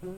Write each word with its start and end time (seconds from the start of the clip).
Velkommen 0.00 0.16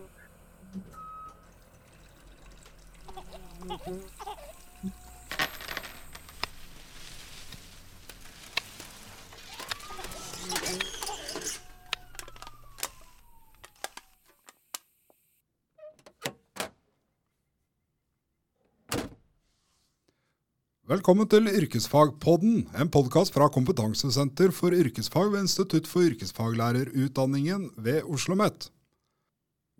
til 21.26 21.50
Yrkesfagpodden, 21.50 22.68
en 22.78 22.86
podkast 22.86 23.34
fra 23.34 23.50
Kompetansesenter 23.50 24.54
for 24.54 24.70
yrkesfag 24.70 25.32
ved 25.32 25.40
Institutt 25.40 25.90
for 25.90 26.06
yrkesfaglærerutdanningen 26.06 27.72
ved 27.82 28.04
Oslo 28.04 28.38
OsloMet. 28.38 28.70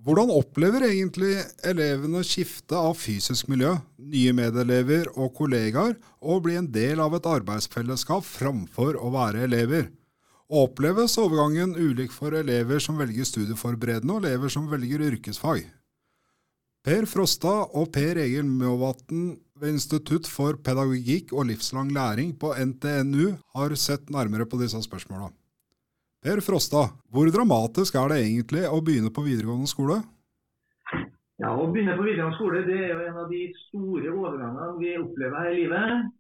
Hvordan 0.03 0.33
opplever 0.35 0.83
egentlig 0.89 1.37
elevene 1.63 2.25
skifte 2.27 2.75
av 2.75 2.97
fysisk 2.99 3.47
miljø, 3.53 3.77
nye 4.03 4.33
medelever 4.35 5.07
og 5.15 5.31
kollegaer, 5.39 5.93
og 6.19 6.41
bli 6.43 6.57
en 6.59 6.67
del 6.75 6.99
av 7.05 7.15
et 7.15 7.29
arbeidsfellesskap 7.31 8.27
framfor 8.27 8.99
å 8.99 9.13
være 9.15 9.45
elever? 9.47 9.93
Oppleves 10.51 11.15
overgangen 11.23 11.77
ulik 11.79 12.11
for 12.11 12.35
elever 12.35 12.83
som 12.83 12.99
velger 12.99 13.29
studieforberedende, 13.29 14.17
og 14.17 14.27
elever 14.27 14.51
som 14.51 14.67
velger 14.73 15.05
yrkesfag? 15.07 15.63
Per 16.83 17.07
Frosta 17.07 17.53
og 17.71 17.93
Per 17.95 18.19
Egil 18.25 18.49
Mjåvatn 18.49 19.29
ved 19.63 19.77
Institutt 19.77 20.27
for 20.27 20.59
pedagogikk 20.67 21.31
og 21.31 21.47
livslang 21.53 21.95
læring 21.95 22.35
på 22.35 22.51
NTNU 22.59 23.37
har 23.55 23.77
sett 23.79 24.11
nærmere 24.11 24.51
på 24.51 24.59
disse 24.59 24.83
spørsmåla. 24.83 25.31
Per 26.23 26.39
Frosta, 26.39 26.85
hvor 27.11 27.27
dramatisk 27.35 27.97
er 27.99 28.13
det 28.13 28.17
egentlig 28.23 28.61
å 28.71 28.77
begynne 28.87 29.11
på 29.11 29.25
videregående 29.27 29.67
skole? 29.67 29.97
Ja, 31.43 31.51
Å 31.51 31.65
begynne 31.67 31.97
på 31.99 32.05
videregående 32.07 32.37
skole 32.37 32.61
det 32.69 32.77
er 32.79 32.93
jo 32.93 33.07
en 33.09 33.19
av 33.25 33.33
de 33.33 33.41
store 33.65 34.13
overgangene 34.13 34.69
vi 34.79 34.93
opplever 35.01 35.35
her 35.43 35.51
i 35.51 35.57
livet. 35.65 36.13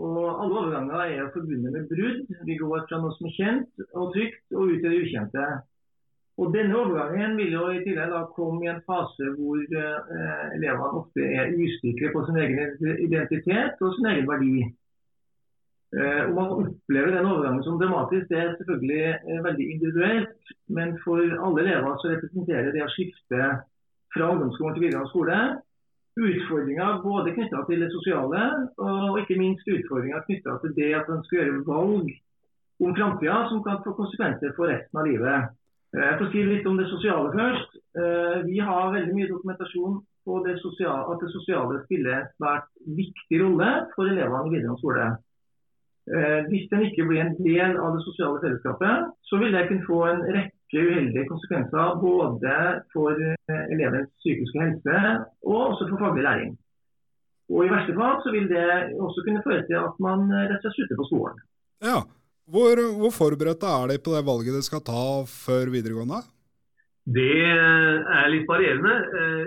Og 0.00 0.16
Alle 0.30 0.62
overganger 0.62 1.12
er 1.18 1.28
forbundet 1.34 1.76
med 1.76 1.92
brudd. 1.92 2.32
Vi 2.48 2.56
går 2.56 2.86
fra 2.88 3.02
noe 3.02 3.12
som 3.18 3.28
er 3.28 3.36
kjent 3.36 3.84
og 3.90 4.16
trygt, 4.16 4.40
og 4.54 4.72
ut 4.72 4.80
til 4.80 4.88
det 4.88 5.04
ukjente. 5.04 5.46
Og 6.40 6.56
Denne 6.56 6.80
overgangen 6.80 7.36
vil 7.36 7.52
jo 7.58 7.68
i 7.68 7.84
tillegg 7.84 8.16
da 8.16 8.24
komme 8.32 8.64
i 8.64 8.72
en 8.72 8.80
fase 8.88 9.34
hvor 9.36 9.60
eh, 9.60 10.42
elevene 10.56 11.02
ofte 11.02 11.28
er 11.36 11.52
usikre 11.52 12.14
på 12.16 12.24
sin 12.30 12.40
egen 12.46 12.76
identitet 12.96 13.84
og 13.84 13.92
sin 13.98 14.08
egen 14.14 14.32
verdi. 14.32 14.70
Eh, 15.96 16.22
og 16.28 16.34
Man 16.36 16.50
opplever 16.56 17.14
den 17.14 17.30
overgangen 17.30 17.62
som 17.64 17.78
dramatisk, 17.80 18.28
det 18.28 18.38
er 18.38 18.56
selvfølgelig 18.58 19.04
eh, 19.14 19.44
veldig 19.46 19.70
individuelt. 19.74 20.52
Men 20.68 20.98
for 21.04 21.22
alle 21.22 21.64
elever 21.64 21.96
så 22.02 22.12
representerer 22.12 22.74
det 22.74 22.84
å 22.84 22.92
skifte 22.92 23.48
fra 24.14 24.30
ungdomsskolen 24.32 24.76
til 24.76 24.86
videregående 24.88 25.14
skole 25.14 25.40
utfordringer 26.18 27.02
både 27.02 27.34
knytta 27.36 27.60
til 27.68 27.82
det 27.84 27.90
sosiale, 27.92 28.40
og 28.82 29.20
ikke 29.20 29.38
minst 29.38 29.68
utfordringer 29.70 30.24
knytta 30.26 30.56
til 30.62 30.74
det 30.74 30.88
at 30.98 31.10
man 31.10 31.22
skal 31.26 31.38
gjøre 31.38 31.60
valg 31.68 32.08
om 32.82 32.94
framtida 32.96 33.38
som 33.50 33.62
kan 33.66 33.80
få 33.84 33.94
konsekvenser 33.98 34.54
for 34.56 34.70
resten 34.70 35.00
av 35.00 35.06
livet. 35.06 35.54
Eh, 35.96 36.04
jeg 36.04 36.18
får 36.20 36.30
si 36.32 36.44
litt 36.46 36.66
om 36.70 36.78
det 36.78 36.88
sosiale 36.90 37.32
først. 37.34 37.78
Eh, 38.02 38.36
vi 38.46 38.58
har 38.62 38.92
veldig 38.94 39.14
mye 39.16 39.30
dokumentasjon 39.30 40.00
på 40.28 40.42
det 40.46 40.58
sosiale, 40.62 41.06
at 41.12 41.24
det 41.24 41.32
sosiale 41.32 41.80
spiller 41.86 42.18
en 42.18 42.30
svært 42.36 42.68
viktig 43.00 43.42
rolle 43.42 43.70
for 43.94 44.10
elevene 44.10 44.50
i 44.50 44.54
videregående 44.56 44.82
skole. 44.82 45.08
Eh, 46.08 46.40
hvis 46.50 46.68
den 46.72 46.86
ikke 46.88 47.06
blir 47.08 47.24
en 47.24 47.34
del 47.40 47.76
av 47.76 47.96
det 47.96 48.04
sosiale 48.06 48.40
fellesskapet, 48.44 49.10
så 49.28 49.40
vil 49.40 49.52
det 49.54 49.66
kunne 49.68 49.88
få 49.88 50.00
en 50.08 50.22
rekke 50.36 50.84
uheldige 50.84 51.28
konsekvenser 51.28 51.98
både 52.02 52.54
for 52.92 53.16
elevens 53.72 54.10
psykiske 54.20 54.64
helse 54.64 54.96
og 55.48 55.60
også 55.72 55.88
for 55.90 56.02
faglig 56.04 56.24
læring. 56.28 56.56
Og 57.48 57.64
I 57.64 57.72
verste 57.72 57.96
fall 57.96 58.18
så 58.24 58.32
vil 58.34 58.48
det 58.50 58.66
også 59.00 59.24
kunne 59.24 59.44
føre 59.46 59.64
til 59.68 59.78
at 59.80 60.00
man 60.04 60.26
rett 60.32 60.58
og 60.58 60.66
slett 60.66 60.76
slutter 60.76 61.00
på 61.00 61.08
skolen. 61.08 61.38
Ja, 61.84 62.02
hvor, 62.48 62.80
hvor 63.00 63.12
forberedte 63.12 63.68
er 63.68 63.90
de 63.92 64.02
på 64.04 64.12
det 64.16 64.24
valget 64.24 64.56
de 64.56 64.64
skal 64.64 64.84
ta 64.84 65.04
før 65.28 65.72
videregående? 65.72 66.20
Det 67.08 67.40
er 67.48 68.28
litt 68.32 68.48
varierende. 68.48 68.94
Eh, 69.20 69.46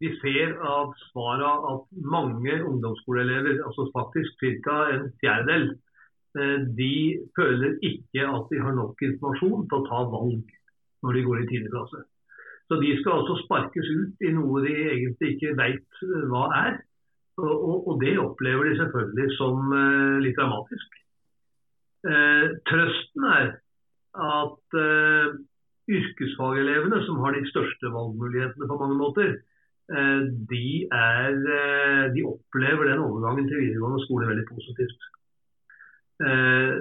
vi 0.00 0.10
ser 0.22 0.56
av 0.64 0.94
svarene 1.10 1.50
at 1.74 1.82
mange 2.14 2.56
ungdomsskoleelever, 2.64 3.60
altså 3.66 3.86
faktisk 3.94 4.42
ca. 4.64 4.76
en 4.94 5.10
fjerdedel, 5.20 5.66
eh, 5.70 5.89
de 6.34 6.94
føler 7.34 7.78
ikke 7.82 8.22
at 8.22 8.52
de 8.52 8.60
har 8.62 8.76
nok 8.76 9.02
informasjon 9.02 9.64
til 9.66 9.78
å 9.80 9.86
ta 9.88 10.02
valg 10.12 10.52
når 11.02 11.16
de 11.16 11.24
går 11.26 11.40
i 11.40 11.48
10. 11.48 11.70
klasse. 11.72 12.04
Så 12.70 12.78
de 12.78 12.92
skal 13.00 13.18
altså 13.18 13.36
sparkes 13.40 13.88
ut 13.90 14.22
i 14.22 14.30
noe 14.36 14.62
de 14.62 14.76
egentlig 14.92 15.32
ikke 15.34 15.56
veit 15.58 16.02
eh, 16.06 16.26
hva 16.30 16.44
er. 16.60 16.78
Og, 17.40 17.88
og, 17.88 17.94
det 18.02 18.14
opplever 18.20 18.68
de 18.68 18.76
selvfølgelig 18.78 19.36
som 19.38 19.70
litt 20.20 20.36
dramatisk. 20.36 20.96
Uh, 22.04 22.58
trøsten 22.68 23.24
er 23.28 23.46
at 24.20 24.76
uh, 24.76 25.38
yrkesfagelevene, 25.90 26.98
som 27.06 27.22
har 27.24 27.34
de 27.34 27.46
største 27.50 27.92
valgmulighetene 27.94 28.68
på 28.70 28.78
mange 28.82 28.98
måter, 28.98 29.30
eh, 29.96 30.20
de, 30.52 30.66
er, 30.86 31.38
eh, 31.58 32.04
de, 32.14 32.26
opplever 32.32 32.90
den 32.90 33.04
overgangen 33.06 33.48
til 33.48 33.62
videregående 33.64 34.04
skole 34.04 34.28
veldig 34.30 34.46
positivt. 34.52 35.08
Eh, 36.20 36.72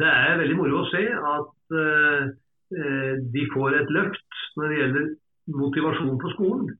det 0.00 0.08
er 0.08 0.38
veldig 0.40 0.56
moro 0.56 0.80
å 0.80 0.88
se 0.88 1.04
at 1.04 1.76
eh, 1.76 2.28
de 3.34 3.46
får 3.52 3.76
et 3.76 3.90
løft 3.92 4.42
når 4.56 4.72
det 4.72 4.78
gjelder 4.80 5.08
motivasjon 5.56 6.20
på 6.22 6.32
skolen. 6.34 6.70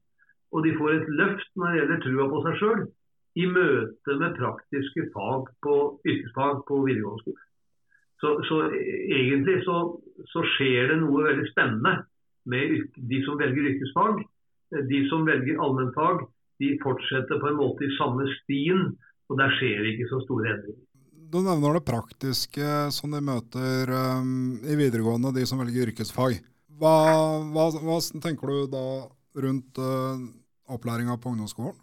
Og 0.55 0.65
de 0.65 0.73
får 0.79 0.95
et 0.95 1.11
løft 1.19 1.51
når 1.59 1.73
det 1.73 1.81
gjelder 1.81 2.05
trua 2.05 2.29
på 2.33 2.45
seg 2.47 2.63
sjøl 2.63 2.87
i 3.37 3.49
møte 3.53 4.17
med 4.17 4.39
praktiske 4.39 5.11
fag 5.13 5.51
på 5.65 5.75
yrkesfag 6.09 6.63
på 6.69 6.81
videregående 6.87 7.25
skole. 7.27 7.43
Så, 8.17 8.31
så 8.49 8.63
egentlig 8.73 9.59
så, 9.67 9.77
så, 10.33 10.45
skjer 10.55 10.89
det 10.89 11.03
noe 11.03 11.27
veldig 11.27 11.45
spennende 11.51 11.99
med 12.49 12.79
de 12.97 13.19
som 13.27 13.37
velger 13.37 13.75
yrkesfag. 13.75 14.23
De 14.89 15.03
som 15.11 15.29
velger 15.29 15.61
allmennfag, 15.61 16.25
de 16.65 16.73
fortsetter 16.81 17.43
på 17.43 17.51
en 17.51 17.61
måte 17.61 17.85
i 17.85 17.93
samme 17.99 18.25
stien, 18.41 18.95
og 19.29 19.37
der 19.37 19.53
skjer 19.59 19.85
det 19.85 19.93
ikke 19.93 20.09
så 20.15 20.23
store 20.25 20.55
endringer. 20.55 20.86
Du 21.33 21.41
nevner 21.43 21.75
det 21.75 21.87
praktiske 21.87 22.67
som 22.95 23.11
de 23.15 23.21
møter 23.25 23.91
um, 23.91 24.59
i 24.63 24.77
videregående, 24.79 25.33
de 25.35 25.47
som 25.49 25.59
velger 25.59 25.89
yrkesfag. 25.91 26.39
Hva, 26.79 26.95
hva, 27.55 27.65
hva 27.83 27.97
tenker 28.23 28.53
du 28.53 28.69
da 28.71 28.85
rundt 29.43 29.81
uh, 29.81 30.21
opplæringa 30.71 31.17
på 31.19 31.33
ungdomsskolen? 31.33 31.75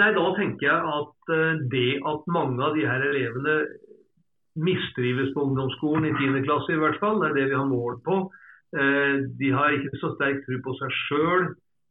Nei, 0.00 0.10
Da 0.16 0.24
tenker 0.38 0.68
jeg 0.68 0.94
at 0.94 1.32
uh, 1.34 1.60
det 1.72 1.90
at 2.08 2.30
mange 2.32 2.62
av 2.64 2.78
de 2.78 2.86
her 2.88 3.04
elevene 3.10 3.58
mistrives 4.54 5.34
på 5.34 5.44
ungdomsskolen, 5.50 6.08
i 6.08 6.14
10. 6.14 6.40
klasse 6.46 6.72
i 6.72 6.80
hvert 6.80 7.00
fall. 7.02 7.20
Det 7.20 7.32
er 7.32 7.38
det 7.40 7.48
vi 7.52 7.58
har 7.58 7.68
mål 7.68 8.00
på. 8.06 8.20
Uh, 8.74 9.26
de 9.40 9.50
har 9.52 9.76
ikke 9.76 10.00
så 10.00 10.14
sterk 10.16 10.40
tro 10.46 10.62
på 10.64 10.78
seg 10.80 11.00
sjøl. 11.04 11.50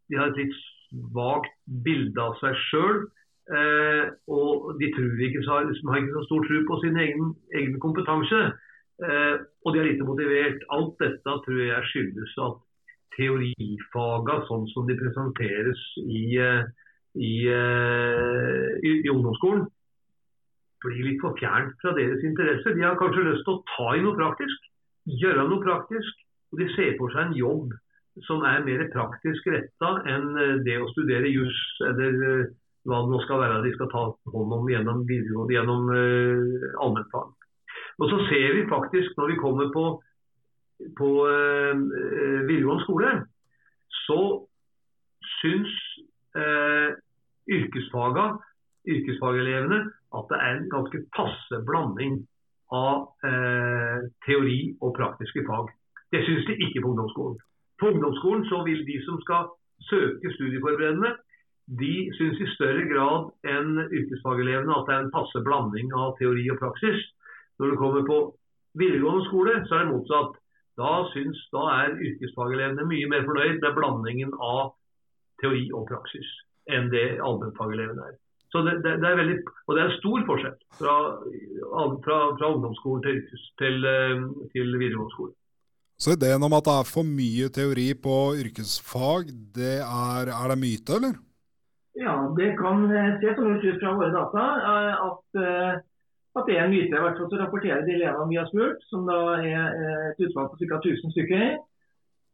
De 0.10 0.18
har 0.18 0.34
et 0.34 0.42
litt 0.42 0.58
svakt 0.88 1.54
bilde 1.86 2.24
av 2.24 2.40
seg 2.42 2.58
sjøl. 2.70 3.06
Eh, 3.54 4.06
og 4.34 4.74
de 4.80 4.90
ikke, 4.90 5.44
har, 5.46 5.68
har 5.70 6.00
ikke 6.00 6.16
så 6.18 6.24
stor 6.28 6.46
tro 6.48 6.62
på 6.70 6.80
sin 6.84 6.98
egen, 6.98 7.34
egen 7.60 7.80
kompetanse. 7.84 8.42
Eh, 9.04 9.36
og 9.66 9.74
de 9.74 9.82
er 9.82 9.90
lite 9.90 10.08
motivert. 10.08 10.66
Alt 10.76 10.96
dette 11.04 11.38
tror 11.46 11.62
jeg 11.62 11.90
skyldes 11.92 12.36
at 12.48 12.60
teorifaga, 13.18 14.40
sånn 14.50 14.66
som 14.74 14.90
de 14.90 14.98
presenteres 14.98 15.82
i, 16.02 16.26
i, 16.34 17.34
i, 17.46 18.92
i 19.06 19.14
ungdomsskolen, 19.14 19.68
blir 20.84 21.06
litt 21.08 21.22
for 21.22 21.38
fjernt 21.40 21.78
fra 21.82 21.94
deres 21.96 22.26
interesser. 22.26 22.76
De 22.76 22.84
har 22.84 23.00
kanskje 23.00 23.28
lyst 23.30 23.46
til 23.48 23.56
å 23.56 23.64
ta 23.76 23.94
i 23.96 24.04
noe 24.04 24.18
praktisk, 24.18 24.68
gjøre 25.22 25.48
noe 25.48 25.64
praktisk. 25.64 26.20
Og 26.54 26.60
de 26.62 26.68
ser 26.76 26.98
for 27.00 27.14
seg 27.14 27.30
en 27.30 27.38
jobb 27.38 27.72
som 28.28 28.44
er 28.46 28.66
mer 28.66 28.84
praktisk 28.94 29.48
retta 29.50 29.96
enn 30.10 30.36
eh, 30.38 30.60
det 30.66 30.78
å 30.78 30.90
studere 30.92 31.32
juss 31.32 31.62
eller 31.88 32.20
eh, 32.28 32.52
hva 32.88 32.98
det 33.04 33.10
nå 33.12 33.18
skal 33.24 33.42
være 33.44 33.64
de 33.64 33.72
skal 33.76 33.90
ta 33.92 34.02
hånd 34.34 34.52
om 34.58 34.66
gjennom, 34.72 35.00
gjennom 35.08 35.82
uh, 35.92 36.82
allmennfag. 36.84 37.28
Og 38.02 38.06
så 38.12 38.18
ser 38.30 38.50
vi 38.58 38.72
faktisk 38.72 39.10
når 39.18 39.26
vi 39.32 39.38
kommer 39.40 39.68
på, 39.76 39.86
på 41.00 41.10
uh, 41.28 41.76
videregående 42.50 42.84
skole, 42.84 43.10
så 44.06 44.22
syns 45.40 45.74
uh, 46.36 46.90
yrkesfagelevene 47.48 49.80
at 50.18 50.26
det 50.30 50.38
er 50.46 50.52
en 50.58 50.74
ganske 50.74 51.00
passe 51.16 51.56
blanding 51.68 52.14
av 52.74 52.98
uh, 53.26 54.00
teori 54.28 54.60
og 54.82 54.96
praktiske 54.98 55.42
fag. 55.48 55.66
Det 56.14 56.22
syns 56.26 56.46
de 56.50 56.54
ikke 56.66 56.82
på 56.82 56.90
ungdomsskolen. 56.92 57.38
På 57.80 57.86
ungdomsskolen 57.94 58.44
så 58.52 58.58
vil 58.68 58.82
de 58.88 58.98
som 59.06 59.18
skal 59.26 59.44
søke 59.90 60.28
studieforberedende, 60.36 61.12
de 61.68 62.12
syns 62.18 62.40
i 62.44 62.48
større 62.56 62.86
grad 62.90 63.30
enn 63.48 63.78
yrkesfagelevene 63.88 64.76
at 64.76 64.88
det 64.88 64.96
er 64.96 65.04
en 65.06 65.14
passe 65.16 65.44
blanding 65.46 65.94
av 65.96 66.16
teori 66.20 66.46
og 66.52 66.60
praksis. 66.60 67.04
Når 67.60 67.72
du 67.72 67.78
kommer 67.80 68.08
på 68.08 68.18
videregående 68.80 69.28
skole, 69.30 69.60
så 69.68 69.78
er 69.78 69.86
det 69.86 69.94
motsatt. 69.94 70.40
da, 70.74 70.92
syns, 71.14 71.38
da 71.54 71.64
er 71.70 72.00
yrkesfagelevene 72.02 72.88
mye 72.90 73.10
mer 73.12 73.28
fornøyd 73.28 73.60
med 73.62 73.76
blandingen 73.78 74.32
av 74.42 74.74
teori 75.42 75.68
og 75.70 75.86
praksis 75.92 76.30
enn 76.74 76.90
det 76.90 77.20
allmennfagelevene 77.22 78.08
er. 78.10 78.16
Så 78.50 78.62
det, 78.66 78.80
det, 78.86 78.96
det, 79.02 79.10
er 79.10 79.20
veldig, 79.20 79.36
og 79.68 79.76
det 79.76 79.82
er 79.84 79.92
en 79.92 80.00
stor 80.00 80.26
forskjell 80.30 80.58
fra, 80.80 80.96
fra, 82.06 82.18
fra 82.40 82.50
ungdomsskolen 82.54 83.06
til, 83.06 83.22
til, 83.62 83.86
eh, 83.86 84.26
til 84.54 84.74
videregående 84.78 85.14
skole. 85.14 85.34
Så 86.02 86.18
ideen 86.18 86.46
om 86.46 86.56
at 86.58 86.66
det 86.66 86.74
er 86.74 86.90
for 86.90 87.06
mye 87.08 87.50
teori 87.54 87.88
på 88.06 88.18
yrkesfag, 88.42 89.30
det 89.58 89.78
er, 89.82 90.34
er 90.34 90.54
det 90.54 90.60
myte, 90.62 90.98
eller? 90.98 91.16
Ja, 91.94 92.14
det 92.38 92.54
kan 92.58 92.88
se 93.22 93.34
sånn 93.38 93.60
ut 93.62 93.82
fra 93.82 93.92
våre 93.94 94.14
data 94.14 94.46
eh, 94.70 95.02
at, 95.08 95.38
eh, 95.38 95.76
at, 96.34 96.48
det 96.48 96.56
er 96.56 96.64
en 96.64 96.74
myte. 96.74 96.90
I 96.90 97.04
hvert 97.04 97.20
fall 97.20 97.30
så 97.30 97.42
rapporterer 97.42 97.86
de 97.86 97.94
elevene 98.00 98.32
vi 98.32 98.40
har 98.40 98.50
spurt, 98.50 98.82
som 98.90 99.06
da 99.10 99.20
er 99.38 99.78
et 100.10 100.24
utvalg 100.26 100.56
på 100.56 100.64
ca. 100.64 100.80
1000 100.80 101.14
stykker, 101.14 101.54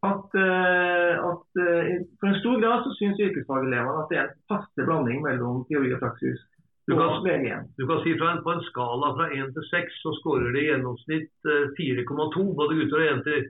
at, 0.08 0.36
at 0.40 1.58
for 1.60 2.30
en 2.30 2.38
stor 2.40 2.62
grad 2.62 2.86
så 2.86 2.94
syns 2.96 3.20
yrkesfagelevene 3.20 3.98
at 4.00 4.08
det 4.14 4.20
er 4.22 4.30
en 4.30 4.38
passe 4.48 4.86
blanding 4.88 5.20
mellom 5.26 5.66
teori 5.68 5.92
og 5.92 6.00
praksis. 6.06 6.40
Du 6.88 6.96
kan, 6.96 7.20
du 7.20 7.84
kan 7.86 8.00
si 8.06 8.16
en, 8.16 8.40
På 8.46 8.54
en 8.56 8.64
skala 8.72 9.12
fra 9.18 9.28
1 9.36 9.52
til 9.58 9.66
6 9.68 10.00
så 10.00 10.16
skårer 10.22 10.56
de 10.56 10.64
i 10.64 10.70
gjennomsnitt 10.72 11.52
4,2 11.76 12.48
både 12.56 12.80
gutter 12.80 13.04
og 13.04 13.08
jenter. 13.10 13.44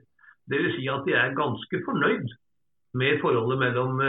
Dvs. 0.50 0.74
Si 0.74 0.90
at 0.90 1.06
de 1.06 1.14
er 1.14 1.38
ganske 1.38 1.84
fornøyd 1.86 2.34
med 2.98 3.22
forholdet 3.22 3.62
mellom 3.62 4.02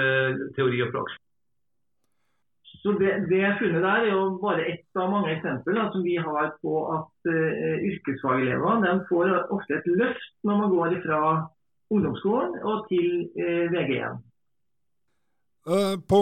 teori 0.58 0.82
og 0.82 0.98
praksis. 0.98 1.22
Så 2.82 2.96
det, 2.98 3.12
det 3.30 3.44
funnet 3.60 3.84
der 3.84 4.08
er 4.08 4.10
jo 4.10 4.24
bare 4.42 4.66
ett 4.72 4.98
av 4.98 5.12
mange 5.14 5.36
eksempler 5.36 5.92
som 5.94 6.06
vi 6.06 6.16
har 6.18 6.48
på 6.64 6.80
at 6.96 7.30
uh, 7.30 7.76
yrkesfagelevene 7.92 8.96
får 9.10 9.36
ofte 9.54 9.78
et 9.78 9.92
løft 9.92 10.32
når 10.48 10.64
man 10.64 10.74
går 10.74 10.96
fra 11.06 11.22
ungdomsskolen 11.94 12.58
og 12.66 12.88
til 12.90 13.28
uh, 13.38 13.68
VG1. 13.76 14.18
På 16.10 16.22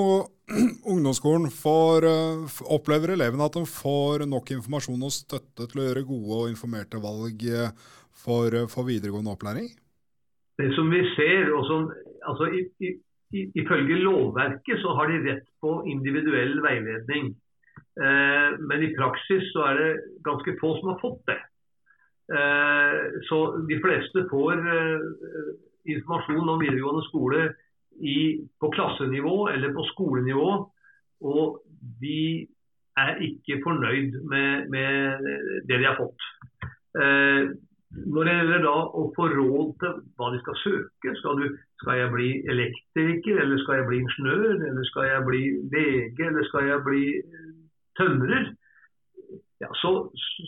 ungdomsskolen 0.92 1.50
får, 1.64 2.06
eh, 2.06 2.62
opplever 2.76 3.14
elevene 3.14 3.46
at 3.46 3.58
de 3.58 3.66
får 3.70 4.26
nok 4.30 4.52
informasjon 4.56 5.06
og 5.06 5.14
støtte 5.14 5.68
til 5.70 5.82
å 5.82 5.86
gjøre 5.88 6.08
gode 6.08 6.40
og 6.40 6.54
informerte 6.54 7.02
valg 7.04 7.46
eh, 7.46 7.76
for, 8.24 8.50
eh, 8.56 8.70
for 8.72 8.88
videregående 8.90 9.34
opplæring? 9.36 9.70
Det 10.60 10.72
som 10.76 10.90
vi 10.92 11.04
ser, 11.16 11.54
og 11.56 11.64
som, 11.70 11.86
altså, 12.28 12.50
i, 12.52 12.66
i, 12.84 12.90
i, 12.92 12.98
Ifølge 13.32 14.00
lovverket 14.02 14.82
så 14.82 14.96
har 14.98 15.12
de 15.12 15.20
rett 15.28 15.46
på 15.62 15.76
individuell 15.86 16.58
veiledning. 16.66 17.36
Eh, 18.00 18.58
men 18.60 18.84
i 18.84 18.94
praksis 18.98 19.52
så 19.54 19.68
er 19.70 19.80
det 19.80 19.92
ganske 20.26 20.56
få 20.62 20.74
som 20.80 20.94
har 20.94 21.00
fått 21.02 21.22
det. 21.30 21.38
Eh, 22.34 22.98
så 23.30 23.40
de 23.70 23.78
fleste 23.84 24.26
får 24.32 24.64
eh, 24.74 25.06
informasjon 25.94 26.54
om 26.56 26.62
videregående 26.64 27.06
skole 27.10 27.46
i, 28.02 28.20
på 28.62 28.72
klassenivå 28.74 29.50
eller 29.54 29.76
på 29.78 29.86
skolenivå, 29.94 30.52
og 31.30 31.62
de 32.02 32.48
er 32.98 33.24
ikke 33.30 33.62
fornøyd 33.64 34.22
med, 34.32 34.70
med 34.74 35.26
det 35.70 35.78
de 35.80 35.86
har 35.88 36.00
fått. 36.00 36.26
Eh, 37.90 38.06
når 38.14 38.28
det 38.28 38.36
gjelder 38.38 38.64
da 38.66 38.76
å 39.02 39.04
få 39.16 39.28
råd 39.34 39.70
til 39.82 39.96
hva 40.20 40.32
de 40.34 40.42
skal 40.44 40.60
søke, 40.64 41.16
skal, 41.22 41.42
du, 41.42 41.58
skal, 41.82 41.96
jeg 42.02 42.14
bli 42.14 42.30
elektriker, 42.54 43.42
eller 43.44 43.62
skal 43.64 43.80
jeg 43.80 43.90
bli 43.90 44.02
ingeniør, 44.04 44.58
eller 44.70 44.90
skal 44.92 45.10
jeg 45.10 45.26
bli 45.30 45.44
VG, 45.74 46.26
eller 46.28 46.50
skal 46.50 46.70
jeg 46.70 46.84
bli 46.86 47.06
tømrer, 48.00 48.52
ja, 49.60 49.68
så, 49.76 49.92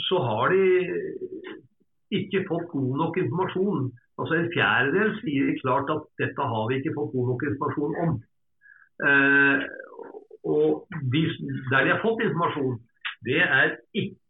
så 0.07 0.21
har 0.23 0.53
de 0.53 0.61
ikke 2.15 2.45
fått 2.47 2.69
god 2.71 2.93
nok 3.01 3.17
informasjon 3.19 3.89
Altså 4.21 4.37
En 4.37 4.49
fjerdedel 4.53 5.13
sier 5.21 5.47
klart 5.61 5.89
at 5.89 6.03
dette 6.21 6.47
har 6.53 6.67
vi 6.69 6.77
ikke 6.77 6.93
fått 6.93 7.13
god 7.15 7.29
nok 7.31 7.45
informasjon 7.47 7.95
om. 8.03 8.11
Eh, 9.07 9.63
og 10.45 10.99
de, 11.13 11.21
Der 11.71 11.87
de 11.87 11.93
har 11.93 12.01
fått 12.03 12.21
informasjon, 12.25 12.75
det 13.25 13.39
er 13.41 13.77
ikke 13.97 14.20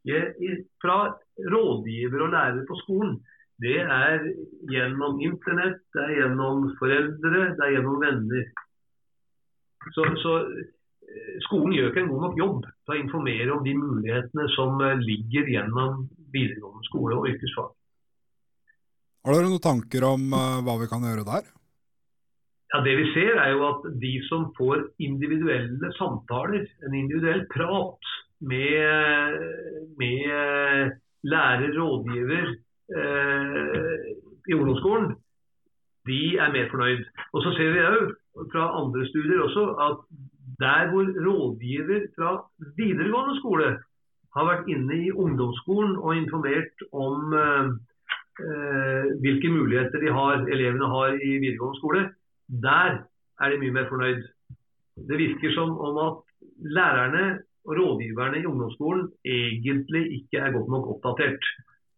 fra 0.82 0.98
rådgiver 1.54 2.24
og 2.26 2.34
lærere 2.34 2.66
på 2.68 2.78
skolen. 2.84 3.20
Det 3.62 3.78
er 3.78 4.24
gjennom 4.72 5.20
internett, 5.22 5.84
det 5.94 6.06
er 6.08 6.16
gjennom 6.22 6.72
foreldre, 6.80 7.42
det 7.58 7.66
er 7.66 7.76
gjennom 7.76 8.00
venner. 8.02 8.48
Så, 9.94 10.06
så 10.24 10.34
eh, 10.50 11.36
skolen 11.46 11.76
gjør 11.76 11.92
ikke 11.92 12.02
en 12.06 12.10
god 12.10 12.26
nok 12.26 12.40
jobb 12.40 12.66
til 12.66 12.96
å 12.96 13.00
informere 13.04 13.54
om 13.54 13.64
de 13.66 13.76
mulighetene 13.78 14.48
som 14.56 14.82
eh, 14.82 14.98
ligger 15.06 15.54
gjennom 15.54 16.08
videregående 16.34 16.90
skole 16.90 17.20
og 17.20 17.30
yrkesfag. 17.30 17.70
Har 19.22 19.38
dere 19.38 19.52
noen 19.52 19.62
tanker 19.62 20.06
om 20.08 20.32
uh, 20.34 20.62
hva 20.66 20.80
vi 20.82 20.90
kan 20.90 21.04
gjøre 21.06 21.28
der? 21.28 21.50
Ja, 22.72 22.80
Det 22.82 22.94
vi 22.98 23.10
ser 23.14 23.38
er 23.44 23.52
jo 23.54 23.66
at 23.68 23.84
de 24.02 24.14
som 24.26 24.48
får 24.58 24.88
individuelle 25.04 25.92
samtaler, 25.98 26.66
en 26.88 26.96
individuell 26.98 27.44
prat 27.52 28.14
med, 28.42 29.38
med 29.98 30.92
lærer, 31.24 31.72
rådgiver 31.78 32.48
eh, 32.98 34.00
i 34.50 34.54
ungdomsskolen, 34.54 35.16
de 36.08 36.38
er 36.38 36.52
mer 36.52 36.70
fornøyd. 36.72 37.06
Og 37.34 37.44
så 37.44 37.54
ser 37.58 37.72
vi 37.76 37.86
òg 37.86 38.04
fra 38.52 38.64
andre 38.82 39.06
studier 39.10 39.44
også 39.46 39.66
at 39.88 39.98
der 40.64 40.90
hvor 40.90 41.06
rådgiver 41.26 42.02
fra 42.18 42.32
videregående 42.78 43.38
skole 43.40 43.70
har 44.36 44.48
vært 44.48 44.70
inne 44.72 44.98
i 45.06 45.12
ungdomsskolen 45.12 45.98
og 45.98 46.18
informert 46.18 46.86
om 46.94 47.34
eh, 47.36 47.70
hvilke 49.24 49.50
muligheter 49.52 50.00
de 50.00 50.14
har, 50.18 50.46
elevene 50.48 50.88
har 50.96 51.18
i 51.20 51.32
videregående 51.44 51.80
skole, 51.80 52.04
der 52.48 53.02
er 53.42 53.50
de 53.50 53.60
mye 53.62 53.76
mer 53.78 53.90
fornøyd. 53.90 54.24
Det 55.10 55.18
virker 55.18 55.54
som 55.54 55.78
om 55.80 55.98
at 56.08 56.16
lærerne 56.78 57.26
rådgiverne 57.68 58.42
i 58.42 58.46
ungdomsskolen 58.46 59.12
egentlig 59.26 60.04
ikke 60.18 60.42
er 60.42 60.56
godt 60.56 60.70
nok 60.74 60.88
oppdatert. 60.96 61.44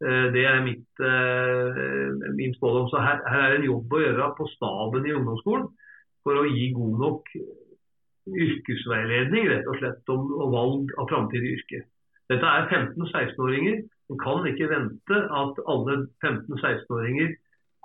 Eh, 0.04 0.28
det 0.36 0.46
er 0.46 0.64
mitt, 0.66 0.90
eh, 1.00 2.34
min 2.36 2.56
spådom. 2.56 2.90
Så 2.90 3.00
her, 3.00 3.22
her, 3.30 3.42
er 3.50 3.56
en 3.58 3.70
jobb 3.70 3.94
å 3.94 4.04
gjøre 4.04 4.34
på 4.38 4.48
staben 4.56 5.08
i 5.08 5.16
ungdomsskolen 5.16 5.70
for 6.24 6.42
å 6.42 6.50
gi 6.50 6.72
god 6.76 7.00
nok 7.06 7.32
yrkesveiledning 8.28 9.50
rett 9.52 9.68
og 9.68 9.80
slett 9.80 10.12
om, 10.14 10.30
om 10.44 10.54
valg 10.54 10.94
av 11.00 11.10
framtidig 11.12 11.58
yrke. 11.58 11.84
Dette 12.32 12.48
er 12.48 12.70
15-16-åringer 12.72 13.82
En 14.12 14.20
kan 14.20 14.46
ikke 14.48 14.68
vente 14.70 15.18
at 15.40 15.60
alle 15.72 15.94
15-16-åringer 16.24 17.36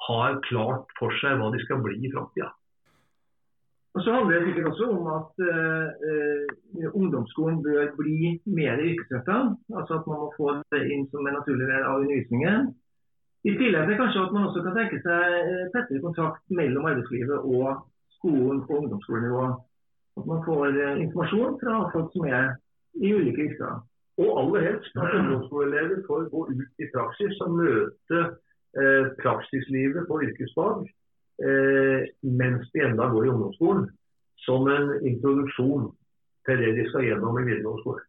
har 0.08 0.38
klart 0.46 0.90
for 0.98 1.14
seg 1.22 1.38
hva 1.38 1.50
de 1.54 1.60
skal 1.62 1.78
bli 1.84 1.94
i 2.04 2.10
framtida. 2.12 2.50
Og 3.98 4.04
så 4.04 4.12
handler 4.14 4.38
det 4.38 4.46
sikkert 4.46 4.66
også 4.72 4.86
om 4.94 5.06
at 5.18 5.32
eh, 5.50 6.88
ungdomsskolen 7.00 7.62
bør 7.66 7.88
bli 7.98 8.18
mer 8.58 8.78
yrkesretta. 8.88 9.38
Altså 9.78 9.92
at 9.98 10.04
man 10.06 10.20
må 10.22 10.28
få 10.36 10.52
det 10.72 10.82
inn 10.94 11.02
som 11.10 11.26
en 11.26 11.34
naturlig 11.34 11.66
del 11.66 11.82
av 11.88 11.98
undervisningen. 12.02 12.68
I 13.50 13.54
tillegg 13.58 13.88
til 13.88 13.98
kanskje 13.98 14.22
at 14.26 14.34
man 14.36 14.46
også 14.46 14.62
kan 14.62 14.76
tenke 14.78 15.00
seg 15.02 15.34
eh, 15.40 15.64
tettere 15.74 16.04
kontakt 16.06 16.44
mellom 16.60 16.86
arbeidslivet 16.90 17.48
og 17.56 17.80
skolen 18.20 18.62
på 18.68 18.78
ungdomsskolenivå. 18.84 19.44
At 20.18 20.30
man 20.30 20.44
får 20.46 20.66
uh, 20.78 21.02
informasjon 21.02 21.58
fra 21.62 21.74
folk 21.92 22.14
som 22.14 22.30
er 22.38 22.46
i 23.02 23.12
ulike 23.14 23.48
yrker. 23.48 23.82
Og 24.22 24.30
aller 24.40 24.66
helst 24.68 24.94
at 25.02 25.18
ungdomsskoleelever 25.18 26.06
får 26.06 26.30
gå 26.34 26.44
ut 26.54 26.86
i 26.86 26.90
praksis 26.94 27.42
og 27.46 27.58
møte 27.58 28.22
eh, 28.78 29.10
praksislivet 29.22 30.06
på 30.10 30.22
yrkesfag 30.26 30.86
eh, 30.86 30.94
mens 31.38 32.70
de 32.74 32.82
enda 32.82 33.06
går 33.12 33.26
i 33.26 33.30
ungdomsskolen. 33.30 33.84
Som 34.42 34.66
en 34.72 34.94
introduksjon 35.06 35.90
til 36.48 36.62
det 36.62 36.74
de 36.78 36.86
skal 36.90 37.04
gjennom 37.06 37.38
i 37.38 37.46
videregående 37.46 37.84
skole. 37.84 38.02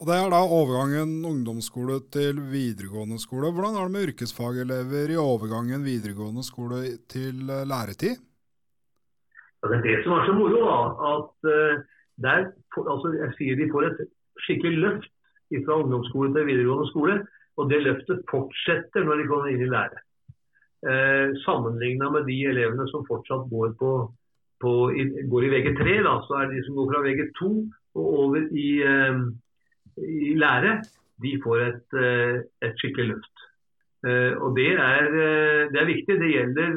Og 0.00 0.06
Det 0.08 0.16
er 0.16 0.30
da 0.32 0.38
overgangen 0.40 1.10
ungdomsskole 1.28 1.98
til 2.14 2.38
videregående 2.48 3.18
skole. 3.20 3.50
Hvordan 3.52 3.74
er 3.76 3.84
det 3.84 3.92
med 3.92 4.06
yrkesfagelever 4.08 5.12
i 5.12 5.18
overgangen 5.20 5.84
videregående 5.84 6.44
skole 6.46 6.78
til 7.12 7.50
eh, 7.52 7.66
læretid? 7.68 8.16
Ja, 9.60 9.68
det 9.68 9.76
er 9.76 9.84
det 9.84 9.98
som 10.00 10.16
er 10.16 10.24
så 10.24 10.36
moro. 10.38 10.60
da, 10.64 10.78
at 11.12 11.50
uh, 11.52 11.82
der, 12.24 12.48
altså, 12.80 13.12
jeg 13.12 13.30
sier 13.36 13.60
De 13.60 13.68
får 13.72 13.90
et 13.90 14.00
skikkelig 14.46 14.78
løft 14.86 15.12
fra 15.66 15.76
ungdomsskole 15.82 16.32
til 16.32 16.48
videregående 16.48 16.88
skole. 16.94 17.18
Og 17.60 17.68
det 17.68 17.84
løftet 17.84 18.24
fortsetter 18.32 19.04
når 19.04 19.20
de 19.20 19.28
kommer 19.28 19.52
inn 19.52 19.66
i 19.66 19.68
lære. 19.68 20.00
Eh, 20.80 21.34
Sammenligna 21.44 22.08
med 22.10 22.24
de 22.28 22.38
elevene 22.48 22.86
som 22.88 23.04
fortsatt 23.08 23.50
går, 23.50 23.74
på, 23.80 23.90
på, 24.62 24.72
i, 24.96 25.04
går 25.28 25.44
i 25.44 25.52
VG3, 25.56 25.98
da, 26.06 26.16
så 26.24 26.40
er 26.40 26.54
de 26.54 26.64
som 26.64 26.78
går 26.78 26.88
fra 26.92 27.04
VG2 27.04 27.50
og 28.00 28.08
over 28.24 28.48
i, 28.56 28.70
eh, 28.86 29.20
i 30.00 30.34
lære, 30.40 30.78
de 31.20 31.36
får 31.44 31.66
et, 31.66 32.00
eh, 32.00 32.40
et 32.64 32.80
skikkelig 32.80 33.12
løft. 33.12 33.46
Eh, 34.06 34.32
og 34.40 34.56
det 34.56 34.70
er, 34.72 35.04
eh, 35.12 35.68
det 35.72 35.80
er, 35.80 35.90
viktig. 35.92 36.14
Det 36.20 36.30
gjelder 36.32 36.70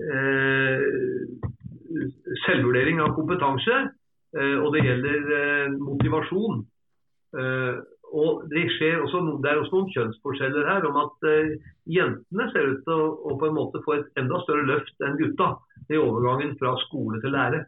eh, 0.00 0.80
selvvurdering 2.46 3.00
av 3.04 3.14
kompetanse. 3.18 3.82
Og 4.34 4.72
det 4.74 4.80
gjelder 4.82 5.76
motivasjon. 5.78 6.64
Og 8.14 8.44
Det 8.50 8.64
også, 9.02 9.20
det 9.42 9.50
er 9.50 9.60
også 9.60 9.74
noen 9.74 9.92
kjønnsforskjeller 9.94 10.68
her 10.70 10.86
om 10.86 10.98
at 11.02 11.26
uh, 11.26 11.54
jentene 11.90 12.46
ser 12.52 12.70
ut 12.70 12.84
til 12.86 12.94
å, 12.94 13.08
å, 13.26 13.36
på 13.40 13.48
en 13.48 13.56
måte 13.56 13.82
få 13.86 13.96
et 13.98 14.20
enda 14.20 14.38
større 14.44 14.66
løft 14.68 15.06
enn 15.06 15.18
gutta 15.18 15.56
i 15.90 15.98
overgangen 15.98 16.54
fra 16.60 16.76
skole 16.86 17.18
til 17.24 17.34
lære. 17.34 17.64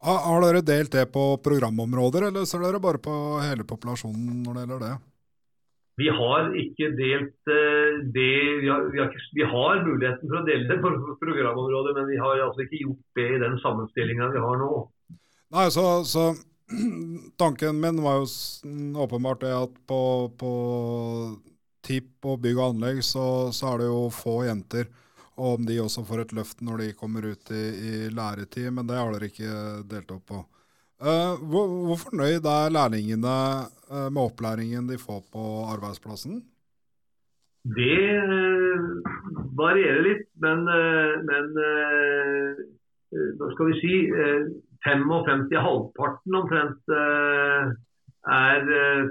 Har 0.00 0.40
dere 0.46 0.64
delt 0.64 0.94
det 0.96 1.04
på 1.12 1.24
programområder, 1.44 2.30
eller 2.30 2.48
ser 2.48 2.64
dere 2.64 2.80
bare 2.80 3.02
på 3.04 3.14
hele 3.44 3.66
populasjonen 3.68 4.40
når 4.46 4.56
det 4.56 4.62
gjelder 4.64 4.84
det? 4.86 4.92
Vi 6.00 6.08
har 6.16 6.54
ikke 6.56 6.88
delt 6.96 7.52
uh, 7.52 8.00
det 8.16 8.36
vi 8.62 8.70
har, 8.72 8.86
vi, 8.88 9.02
har 9.02 9.10
ikke, 9.12 9.26
vi 9.36 9.48
har, 9.50 9.82
muligheten 9.84 10.24
for 10.24 10.40
å 10.40 10.46
dele 10.48 10.70
det 10.70 10.78
på 10.80 11.18
programområder, 11.20 11.98
men 11.98 12.08
vi 12.08 12.22
har 12.22 12.46
altså 12.46 12.64
ikke 12.64 12.80
gjort 12.86 13.20
det 13.20 13.28
i 13.34 13.42
den 13.44 13.60
sammenstillinga 13.60 14.32
vi 14.32 14.46
har 14.46 14.62
nå. 14.62 14.70
Nei, 15.50 15.66
så, 15.74 15.84
så 16.06 16.30
tanken 17.36 17.80
min 17.80 18.02
var 18.02 18.20
jo 18.20 18.26
åpenbart 19.02 19.40
det 19.40 19.52
at 19.54 19.78
på, 19.86 20.00
på 20.38 20.52
TIP 21.86 22.26
og 22.26 22.40
bygg 22.44 22.58
og 22.58 22.66
anlegg 22.70 23.02
så, 23.04 23.50
så, 23.54 23.72
er 23.72 23.82
det 23.82 23.90
jo 23.90 24.06
få 24.14 24.42
jenter. 24.46 24.90
Og 25.40 25.56
om 25.56 25.66
de 25.66 25.78
også 25.80 26.04
får 26.04 26.24
et 26.24 26.32
løft 26.36 26.60
når 26.64 26.82
de 26.82 26.94
kommer 26.98 27.26
ut 27.32 27.52
i, 27.56 27.64
i 27.90 27.92
læretid, 28.12 28.68
men 28.76 28.88
det 28.88 28.98
har 28.98 29.12
dere 29.14 29.30
ikke 29.30 29.52
delt 29.88 30.12
opp 30.14 30.26
på. 30.28 30.40
Uh, 31.00 31.40
hvor, 31.48 31.70
hvor, 31.88 31.96
fornøyd 31.96 32.44
er 32.44 32.72
lærlingene 32.76 33.36
uh, 33.88 34.08
med 34.12 34.20
opplæringen 34.20 34.90
de 34.90 34.98
får 35.00 35.22
på 35.32 35.44
arbeidsplassen? 35.72 36.42
Det 37.64 38.02
uh, 38.20 39.00
varierer 39.56 40.04
litt, 40.04 40.26
men, 40.44 40.68
men 41.24 41.48
hva 43.40 43.48
skal 43.54 43.70
vi 43.70 43.80
si 43.80 43.94
55, 44.84 45.56
halvparten 45.66 46.34
omtrent, 46.40 46.82
eh, 47.00 47.72
er 48.30 48.70
eh, 48.82 49.04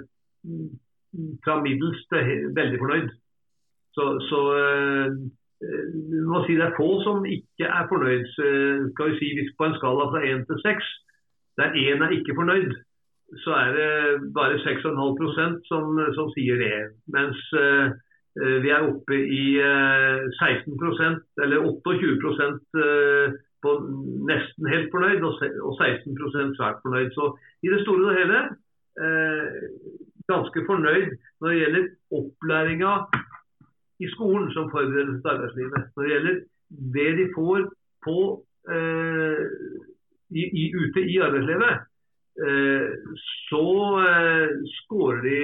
fra 1.44 1.62
middels 1.62 2.02
til 2.12 2.50
veldig 2.58 2.80
fornøyd. 2.82 3.10
Så, 3.96 4.04
så 4.30 4.42
vi 5.60 6.20
må 6.32 6.44
si 6.46 6.56
det 6.56 6.68
er 6.70 6.78
få 6.78 7.02
som 7.04 7.26
ikke 7.26 7.68
er 7.68 7.88
fornøyd. 7.90 8.28
skal 8.94 9.10
vi 9.10 9.18
si 9.18 9.34
Hvis 9.36 9.56
på 9.58 9.66
en 9.66 9.76
skala 9.76 10.06
fra 10.12 10.22
1 10.24 10.46
til 10.48 10.60
6, 10.62 10.86
der 11.58 11.74
1 11.96 12.06
er 12.06 12.14
ikke 12.16 12.38
fornøyd, 12.38 12.72
så 13.44 13.52
er 13.64 13.70
det 13.78 14.34
bare 14.34 14.62
6,5 14.62 15.58
som, 15.70 16.00
som 16.16 16.30
sier 16.38 16.56
det. 16.62 16.78
Mens 17.08 17.42
vi 18.64 18.70
er 18.70 18.86
oppe 18.86 19.18
i 19.18 19.46
uh, 19.60 20.22
16% 20.40 21.44
eller 21.44 21.66
28 21.66 22.30
uh, 22.78 23.34
på 23.64 23.76
nesten 24.30 24.70
helt 24.72 24.92
fornøyd 24.94 25.24
og 25.28 25.74
16% 25.80 26.56
svært 26.58 26.80
fornøyd. 26.84 27.12
Så 27.16 27.32
i 27.64 27.72
det 27.74 27.82
store 27.84 28.12
og 28.12 28.18
hele 28.20 28.40
eh, 29.04 29.58
ganske 30.32 30.64
fornøyd 30.70 31.12
når 31.42 31.50
det 31.50 31.60
gjelder 31.60 31.90
opplæringa 32.20 32.94
i 34.00 34.08
skolen 34.16 34.48
som 34.56 34.72
forberedelse 34.72 35.22
til 35.22 35.34
arbeidslivet. 35.36 35.84
Når 35.96 36.04
det 36.04 36.12
gjelder 36.14 36.36
det 36.96 37.10
de 37.20 37.28
får 37.36 37.62
på, 38.06 38.18
eh, 38.76 39.44
i, 40.40 40.44
i, 40.62 40.66
ute 40.82 41.02
i 41.14 41.18
arbeidslivet, 41.28 41.74
eh, 42.46 42.90
så 43.50 43.68
eh, 44.10 44.50
scorer 44.80 45.22
de 45.28 45.40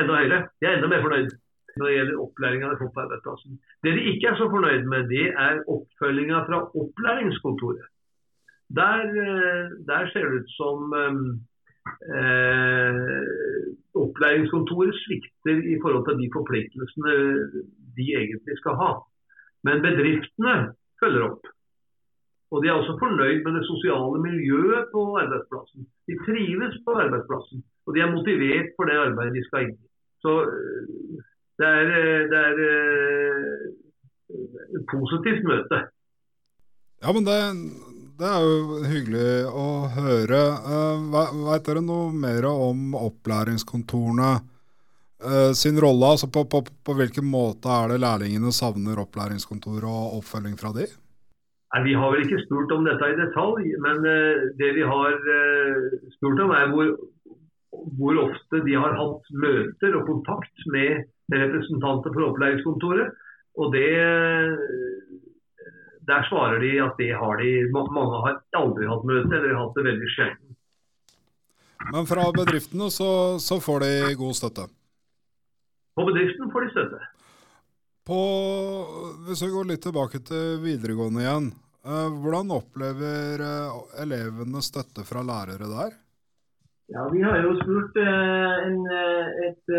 enda 0.00 0.18
høyere. 0.20 0.40
De 0.60 0.66
er 0.66 0.76
enda 0.76 0.90
mer 0.92 1.04
fornøyd 1.06 1.36
når 1.78 1.86
det 1.86 1.96
gjelder 1.96 2.22
opplæringa 2.24 2.70
de 2.70 2.80
får 2.80 2.90
på 2.94 3.04
arbeidsplassen. 3.04 3.60
Det 3.82 3.92
de 3.96 4.08
ikke 4.12 4.28
er 4.30 4.36
så 4.40 4.48
fornøyd 4.54 4.84
med, 4.92 5.08
det 5.14 5.26
er 5.46 5.62
oppfølginga 5.74 6.38
fra 6.48 6.58
opplæringskontoret. 6.80 7.86
Der, 8.80 9.00
eh, 9.24 9.66
der, 9.90 10.10
ser 10.12 10.24
det 10.24 10.40
ut 10.40 10.50
som 10.60 10.78
eh, 12.14 12.92
opplæringskontoret 14.04 14.94
svikter 15.04 15.56
i 15.74 15.76
forhold 15.82 16.04
til 16.08 16.16
de 16.22 16.34
forpliktelsene 16.36 17.14
de 17.96 18.06
egentlig 18.20 18.56
skal 18.62 18.74
ha. 18.82 18.90
Men 19.66 19.84
bedriftene 19.86 20.54
følger 21.00 21.22
opp. 21.30 21.44
Og 22.52 22.62
De 22.62 22.68
er 22.68 22.76
også 22.80 22.94
fornøyd 23.04 23.40
med 23.44 23.52
det 23.58 23.64
sosiale 23.72 24.18
miljøet 24.28 24.84
på 24.94 25.00
arbeidsplassen. 25.22 25.80
De 26.08 26.14
trives 26.26 26.74
på 26.84 26.90
arbeidsplassen, 27.04 27.58
og 27.86 27.90
de 27.94 28.00
er 28.00 28.14
motivert 28.16 28.68
for 28.76 28.84
det 28.88 29.02
arbeidet 29.06 29.36
de 29.36 29.44
skal 29.48 29.66
inn 29.66 29.76
i. 29.76 29.88
Så 30.24 30.32
eh, 30.52 31.27
det 31.58 31.66
er, 31.66 31.88
eh, 31.90 32.24
det 32.30 32.40
er 32.48 32.60
eh, 32.64 33.54
et 34.78 34.84
positivt 34.90 35.46
møte. 35.48 35.80
Ja, 37.02 37.14
men 37.14 37.26
det, 37.26 37.38
det, 38.20 38.28
er 38.28 38.44
jo 38.46 38.78
hyggelig 38.86 39.32
å 39.50 39.66
høre. 39.94 40.42
Uh, 40.66 41.42
Veit 41.48 41.66
dere 41.66 41.82
noe 41.82 42.12
mer 42.14 42.46
om 42.50 42.94
opplæringskontorene 42.98 44.38
sin 45.58 45.78
rolle? 45.82 46.12
Altså 46.14 46.28
på, 46.30 46.44
på, 46.46 46.62
på, 46.62 46.94
hvilken 46.94 47.26
måte 47.26 47.70
er 47.74 47.90
det 47.90 48.00
lærlingene 48.04 48.52
savner 48.54 49.00
opplæringskontor 49.02 49.86
og 49.86 50.18
oppfølging 50.20 50.54
fra 50.60 50.70
de? 50.76 50.86
Nei, 51.74 51.80
Vi 51.88 51.94
har 51.98 52.12
vel 52.14 52.22
ikke 52.22 52.42
spurt 52.44 52.74
om 52.74 52.86
dette 52.86 53.08
i 53.10 53.16
detalj, 53.18 53.72
men 53.82 54.06
det 54.60 54.68
vi 54.76 54.84
har 54.86 55.16
spurt 56.14 56.42
om 56.44 56.54
er 56.54 56.70
hvor, 56.70 56.92
hvor 57.98 58.22
ofte 58.28 58.62
de 58.66 58.78
har 58.78 58.94
hatt 58.98 59.34
møter 59.46 59.98
og 59.98 60.06
kontakt 60.06 60.68
med 60.70 61.02
representanter 61.32 62.14
for 62.14 62.30
opplæringskontoret. 62.30 63.16
Og 63.58 63.72
det, 63.74 63.90
Der 66.08 66.22
svarer 66.28 66.60
de 66.62 66.70
at 66.80 66.96
det 66.96 67.10
har 67.12 67.36
de. 67.36 67.50
Mange 67.74 68.22
har 68.24 68.40
aldri 68.56 68.86
hatt 68.88 69.04
møte, 69.04 69.34
eller 69.34 69.58
hatt 69.58 69.74
det 69.76 69.84
veldig 69.90 70.10
sjelden. 70.14 70.56
Men 71.92 72.08
fra 72.08 72.26
bedriftene 72.34 72.90
så, 72.90 73.38
så, 73.40 73.60
får 73.60 73.84
de 73.84 74.14
god 74.18 74.34
støtte? 74.36 74.66
På 75.96 76.06
bedriften 76.08 76.50
får 76.52 76.64
de 76.64 76.70
støtte. 76.74 77.00
På, 78.08 78.18
hvis 79.26 79.42
vi 79.44 79.52
går 79.52 79.68
litt 79.68 79.84
tilbake 79.84 80.20
til 80.24 80.60
videregående 80.64 81.24
igjen. 81.24 81.48
Eh, 81.88 82.08
hvordan 82.22 82.52
opplever 82.56 83.44
eh, 83.44 83.78
elevene 84.02 84.62
støtte 84.64 85.04
fra 85.08 85.22
lærere 85.24 85.68
der? 85.70 85.96
Ja, 86.92 87.06
Vi 87.12 87.22
har 87.22 87.40
jo 87.44 87.54
spurt 87.60 87.96
eh, 88.00 88.54
en, 88.66 88.78
et 89.48 89.74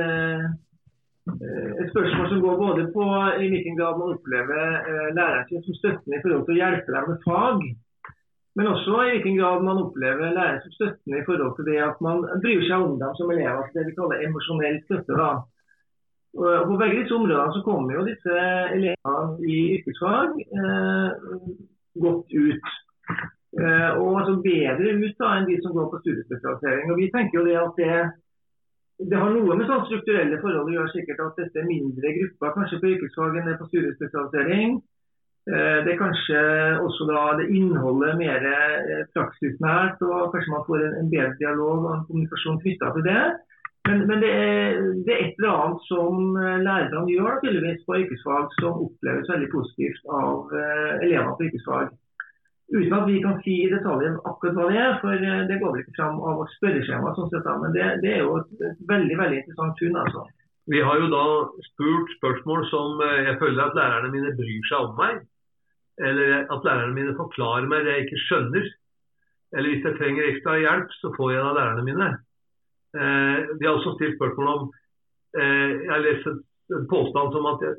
et 1.82 1.92
spørsmål 1.92 2.30
som 2.30 2.42
går 2.46 2.56
både 2.64 2.88
på 2.96 3.06
i 3.44 3.50
hvilken 3.52 3.78
grad 3.80 4.00
man 4.00 4.16
opplever 4.16 4.66
eh, 4.90 5.10
læreren 5.18 5.46
sin 5.50 5.64
som 5.66 5.78
støttende 5.78 6.18
i 6.18 6.24
forhold 6.24 6.44
til 6.48 6.56
å 6.56 6.62
hjelpe 6.62 6.96
deg 6.96 7.08
med 7.12 7.24
fag, 7.28 7.64
men 8.58 8.72
også 8.74 8.98
i 9.04 9.14
hvilken 9.14 9.40
grad 9.40 9.64
man 9.68 9.82
opplever 9.86 10.36
læreren 10.36 10.62
som 10.66 10.76
støttende 10.78 11.22
i 11.22 11.26
forhold 11.30 11.56
til 11.58 11.70
det 11.70 11.80
at 11.86 12.04
man 12.08 12.26
bryr 12.44 12.66
seg 12.68 12.86
om 12.86 13.00
dem 13.04 13.16
som 13.20 13.34
elever, 13.34 13.56
altså 13.62 13.80
det 13.80 13.88
vi 13.90 13.98
kaller 14.00 14.26
emosjonell 14.28 14.78
støtte. 14.86 15.18
da. 15.24 15.32
Og 16.40 16.68
på 16.70 16.78
begge 16.82 17.02
disse 17.02 17.18
områdene 17.18 17.56
så 17.56 17.66
kommer 17.66 17.96
jo 17.98 18.08
disse 18.10 18.36
elevene 18.78 19.52
i 19.56 19.60
yrkesfag 19.78 20.38
eh, 20.62 21.10
godt 22.06 22.38
ut. 22.46 22.74
Eh, 23.60 23.92
og 23.98 24.20
altså 24.20 24.36
bedre 24.44 24.92
ut 25.04 25.16
da 25.22 25.30
enn 25.38 25.48
de 25.50 25.58
som 25.64 25.74
går 25.74 25.88
på 25.90 26.02
studiespesialisering. 26.04 26.92
Og 26.92 27.00
Vi 27.02 27.10
tenker 27.16 27.40
jo 27.40 27.48
det 27.48 27.58
at 27.58 27.80
det 27.82 27.96
det 29.00 29.20
har 29.20 29.32
noe 29.32 29.56
med 29.56 29.68
sånn 29.70 29.86
strukturelle 29.88 30.40
forhold 30.42 30.68
å 30.68 30.74
gjøre 30.76 30.92
sikkert 30.92 31.22
at 31.24 31.38
dette 31.40 31.62
er 31.62 31.68
mindre 31.68 32.10
grupper 32.18 32.56
kanskje 32.58 32.80
på 32.82 32.90
yrkesfag 32.94 33.38
enn 33.40 33.54
på 33.60 33.68
studiespesialisering. 33.70 34.80
Eh, 35.50 35.78
det 35.86 35.94
er 35.94 36.02
kanskje 36.02 36.40
også 36.84 37.08
da 37.08 37.22
det 37.40 37.48
innholdet 37.56 38.18
mer 38.20 38.44
eh, 38.50 39.06
praksisnært, 39.16 40.04
og 40.04 40.34
kanskje 40.34 40.52
man 40.52 40.66
får 40.68 40.84
en, 40.90 41.08
bedre 41.14 41.38
dialog 41.40 41.86
og 41.86 41.94
en 41.94 42.04
kommunikasjon 42.10 42.60
knytta 42.66 42.92
til 42.98 43.08
det. 43.08 43.24
Men, 43.88 44.04
men 44.10 44.20
det, 44.22 44.34
er, 44.36 44.84
det, 45.08 45.16
er, 45.16 45.24
et 45.24 45.40
eller 45.40 45.56
annet 45.56 45.88
som 45.88 46.36
eh, 46.36 46.60
lærerne 46.68 47.16
gjør 47.16 47.40
tydeligvis 47.40 47.88
på 47.88 48.02
yrkesfag 48.04 48.54
som 48.60 48.84
oppleves 48.84 49.32
veldig 49.32 49.50
positivt 49.56 50.14
av 50.20 50.54
elever 51.08 51.34
på 51.40 51.48
yrkesfag. 51.48 51.96
Uten 52.70 52.94
at 52.94 53.08
vi 53.08 53.22
kan 53.24 53.40
si 53.42 53.56
i 53.64 53.70
detaljen 53.72 54.20
akkurat 54.30 54.58
hva 54.58 54.68
det 54.70 54.78
er, 54.78 54.92
for 55.02 55.16
eh, 55.18 55.46
det 55.50 55.58
går 55.62 55.72
vel 55.74 55.82
ikke 55.82 55.96
fram 55.98 56.20
av 56.22 56.38
vårt 56.42 56.52
spørreskjema. 56.58 57.16
sånn 57.18 57.32
sett, 57.32 57.48
Men 57.64 57.74
det, 57.74 57.88
det, 58.04 58.12
er 58.18 58.22
jo 58.28 58.36
et 58.38 58.84
veldig 58.92 59.18
veldig 59.18 59.40
interessant 59.42 59.82
funn. 59.82 59.98
altså. 60.04 60.26
Vi 60.70 60.82
har 60.86 61.00
jo 61.02 61.08
da 61.10 61.26
spurt 61.72 62.14
spørsmål 62.20 62.68
som 62.70 63.02
eh, 63.02 63.24
jeg 63.26 63.40
føler 63.42 63.64
at 63.64 63.78
lærerne 63.80 64.12
mine 64.14 64.36
bryr 64.38 64.70
seg 64.70 64.86
om 64.86 64.94
meg. 65.00 65.24
Eller 66.00 66.46
at 66.46 66.68
lærerne 66.68 66.96
mine 66.96 67.16
forklarer 67.18 67.68
meg 67.68 67.88
det 67.88 67.96
jeg 67.96 68.06
ikke 68.06 68.24
skjønner. 68.28 68.70
Eller 69.58 69.74
hvis 69.74 69.88
jeg 69.88 69.98
trenger 69.98 70.30
ekstra 70.30 70.60
hjelp, 70.62 70.94
så 71.02 71.12
får 71.18 71.34
jeg 71.34 71.42
det 71.42 71.50
av 71.50 71.58
lærerne 71.58 71.88
mine. 71.90 72.10
Eh, 72.94 73.50
vi 73.58 73.66
har 73.66 73.74
også 73.74 73.96
stilt 73.98 74.16
spørsmål 74.18 74.48
om 74.54 74.70
eh, 75.38 75.74
Jeg 75.86 75.92
har 75.94 76.06
lest 76.06 76.30
en 76.30 76.86
påstand 76.90 77.34
som 77.34 77.50
at 77.50 77.66
jeg, 77.66 77.76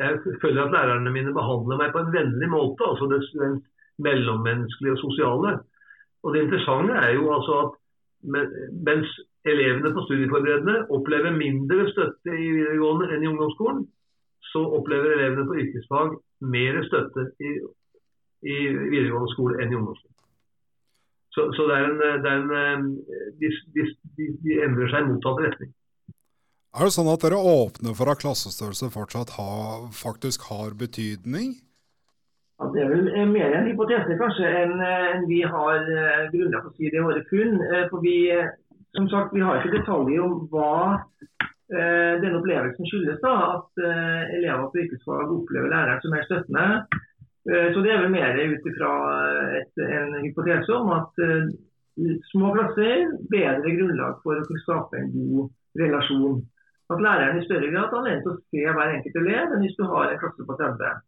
jeg, 0.00 0.36
føler 0.42 0.64
at 0.64 0.72
lærerne 0.72 1.12
mine 1.12 1.36
behandler 1.36 1.80
meg 1.80 1.92
på 1.92 2.00
en 2.00 2.12
vennlig 2.16 2.48
måte. 2.48 2.80
altså 2.84 3.12
det, 3.12 3.20
mellommenneskelige 3.98 4.96
og 4.96 5.02
sosiale. 5.06 5.58
Og 6.22 6.34
Det 6.34 6.42
interessante 6.42 6.94
er 7.06 7.12
jo 7.14 7.32
altså 7.36 7.54
at 7.64 7.72
mens 8.88 9.08
elevene 9.44 9.92
på 9.94 10.02
studieforberedende 10.06 10.86
opplever 10.90 11.30
mindre 11.30 11.86
støtte 11.92 12.34
i 12.34 12.48
videregående 12.56 13.12
enn 13.14 13.22
i 13.22 13.30
ungdomsskolen, 13.30 13.84
så 14.52 14.62
opplever 14.78 15.14
elevene 15.14 15.46
på 15.46 15.58
yrkesfag 15.62 16.16
mer 16.54 16.82
støtte 16.88 17.28
i, 17.38 17.52
i 18.54 18.56
videregående 18.94 19.32
skole 19.34 19.60
enn 19.62 19.72
i 19.72 19.78
ungdomsskolen. 19.78 20.16
Så, 21.36 21.50
så 21.52 21.66
det 21.68 21.76
er 21.76 21.86
en, 21.90 21.98
det 22.24 22.30
er 22.32 22.38
en 22.72 22.86
de, 23.40 23.50
de, 23.76 23.82
de, 24.16 24.54
endrer 24.64 24.88
seg 24.88 25.04
i 25.04 25.10
motsatt 25.10 25.42
retning. 25.44 25.74
Er 26.76 26.88
det 26.88 26.94
sånn 26.96 27.10
at 27.12 27.24
dere 27.24 27.40
åpner 27.40 27.96
for 27.96 28.08
at 28.12 28.22
klassestørrelse 28.22 28.88
fortsatt 28.92 29.34
ha, 29.36 29.50
faktisk 29.96 30.48
har 30.48 30.72
betydning? 30.80 31.58
Ja, 32.56 32.68
det 32.72 32.82
er 32.82 32.88
vel 32.88 33.08
mer 33.32 33.52
en 33.52 33.66
hypotese 33.68 34.16
kanskje 34.20 34.50
enn 34.62 34.78
en 34.80 35.26
vi 35.28 35.42
har 35.44 35.82
uh, 35.88 36.28
grunnlag 36.32 36.62
for 36.64 36.70
å 36.70 36.76
si 36.78 36.88
det 36.92 37.00
i 37.00 37.04
våre 37.04 37.24
funn. 37.28 37.58
For 37.90 38.04
vi, 38.04 38.16
som 38.96 39.10
sagt, 39.12 39.34
vi 39.36 39.44
har 39.44 39.60
ikke 39.60 39.74
detaljer 39.76 40.24
om 40.24 40.46
hva 40.52 40.72
denne 41.66 42.38
opplevelsen 42.38 42.86
skyldes. 42.86 43.16
da, 43.24 43.30
At 43.56 43.80
elever 44.36 44.68
på 44.70 44.84
yrkesfag 44.84 45.32
opplever 45.34 45.72
læreren 45.72 45.98
som 45.98 46.12
mer 46.14 46.22
støttende. 46.22 46.66
så 47.74 47.82
det 47.82 47.90
er 47.90 48.04
vel 48.04 48.12
mer 48.14 48.38
ut 48.38 48.68
ifra 48.70 48.92
en 49.98 50.14
hypotese 50.22 50.76
om 50.76 50.92
at 50.94 51.18
små 52.30 52.52
klasser 52.54 53.10
bedre 53.34 53.74
grunnlag 53.80 54.22
for 54.22 54.38
å 54.38 54.46
kunne 54.46 54.62
skape 54.62 55.00
en 55.00 55.10
god 55.16 55.50
relasjon 55.82 56.38
at 56.92 57.02
læreren 57.02 57.40
i 57.40 57.44
større 57.44 57.70
grad 57.72 57.90
har 57.90 57.98
anledning 57.98 58.24
til 58.24 58.32
å 58.32 58.40
se 58.50 58.74
hver 58.76 58.94
enkelt 58.94 59.20
elev 59.22 59.54
enn 59.54 59.62
hvis 59.64 59.78
du 59.78 59.84
har 59.90 60.10
en 60.10 60.20
klasse 60.22 60.46
på 60.48 60.58
30. 60.60 61.05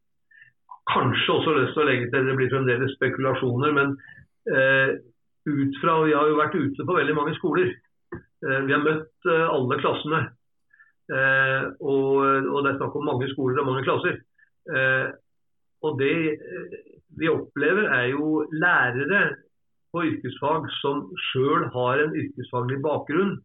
Kanskje 0.88 1.34
også 1.34 1.54
lyst 1.58 1.76
til 1.76 1.84
å 1.84 1.88
legge 1.88 2.08
til 2.12 2.26
det 2.28 2.36
blir 2.38 2.50
fremdeles 2.52 2.94
spekulasjoner, 2.96 3.74
men 3.76 3.94
eh, 4.48 4.96
ut 5.48 5.78
fra, 5.82 6.00
Vi 6.04 6.16
har 6.16 6.28
jo 6.28 6.40
vært 6.40 6.56
ute 6.56 6.86
på 6.86 6.96
veldig 6.96 7.16
mange 7.16 7.34
skoler. 7.36 7.72
Eh, 8.14 8.60
vi 8.64 8.74
har 8.74 8.84
møtt 8.84 9.28
eh, 9.28 9.46
alle 9.48 9.80
klassene. 9.82 10.22
Eh, 11.08 11.64
og, 11.80 12.24
og, 12.24 12.58
det 12.64 12.72
er 12.72 12.78
snakk 12.80 12.96
om 12.96 13.08
mange 13.08 13.28
skoler 13.32 13.60
og 13.62 13.68
mange 13.70 13.84
klasser. 13.86 14.20
Eh, 14.68 15.08
og 15.84 16.00
Det 16.00 16.16
vi 17.18 17.28
opplever, 17.30 17.88
er 17.92 18.10
jo 18.12 18.46
lærere 18.52 19.22
på 19.92 20.04
yrkesfag 20.04 20.66
som 20.80 21.06
sjøl 21.30 21.68
har 21.74 22.02
en 22.02 22.16
yrkesfaglig 22.16 22.80
bakgrunn, 22.84 23.38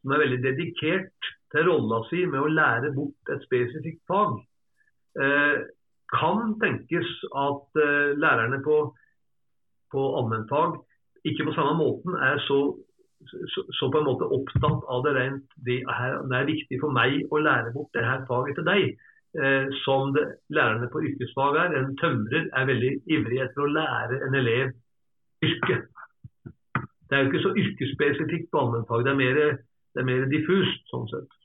som 0.00 0.14
er 0.14 0.22
veldig 0.24 0.40
dedikert 0.44 1.30
til 1.52 1.66
rolla 1.68 2.00
si 2.08 2.24
med 2.26 2.40
å 2.40 2.52
lære 2.52 2.92
bort 2.96 3.32
et 3.34 3.44
spesifikt 3.44 4.00
fag. 4.08 4.38
Eh, 5.20 5.60
kan 6.14 6.54
tenkes 6.62 7.10
at 7.46 7.82
eh, 7.82 8.12
lærerne 8.18 8.60
på, 8.64 8.78
på 9.92 10.06
allmennfag 10.18 10.78
ikke 11.28 11.44
på 11.44 11.54
samme 11.56 11.76
måten 11.78 12.14
er 12.14 12.40
så, 12.46 12.58
så, 13.28 13.64
så, 13.76 13.90
på 13.92 14.00
en 14.00 14.08
måte 14.08 14.28
opptatt 14.36 14.84
av 14.88 15.04
det 15.04 15.14
rent 15.16 15.56
det 15.66 15.80
er, 15.84 16.18
det 16.30 16.36
er 16.38 16.50
viktig 16.50 16.80
for 16.82 16.96
meg 16.96 17.20
å 17.30 17.42
lære 17.44 17.74
bort 17.76 17.92
det 17.96 18.06
her 18.06 18.24
faget 18.28 18.56
til 18.58 18.68
deg, 18.68 18.92
eh, 19.36 19.66
som 19.84 20.14
det, 20.16 20.26
lærerne 20.48 20.88
på 20.92 21.02
yrkesfag 21.10 21.58
er. 21.64 21.76
En 21.80 21.96
tømrer 22.00 22.48
er 22.48 22.70
veldig 22.72 22.92
ivrig 23.16 23.42
etter 23.44 23.66
å 23.66 23.72
lære 23.74 24.22
en 24.26 24.38
elev 24.40 24.72
yrke. 25.44 25.82
Det 27.10 27.18
er 27.18 27.24
jo 27.24 27.30
ikke 27.32 27.44
så 27.44 27.56
yrkesspesifikt 27.58 28.50
på 28.52 28.62
allmennfag, 28.62 29.04
det 29.04 29.12
er 29.12 29.20
mer, 29.20 29.38
det 29.94 30.02
er 30.02 30.08
mer 30.08 30.28
diffust 30.30 30.92
sånn 30.92 31.08
sett. 31.12 31.38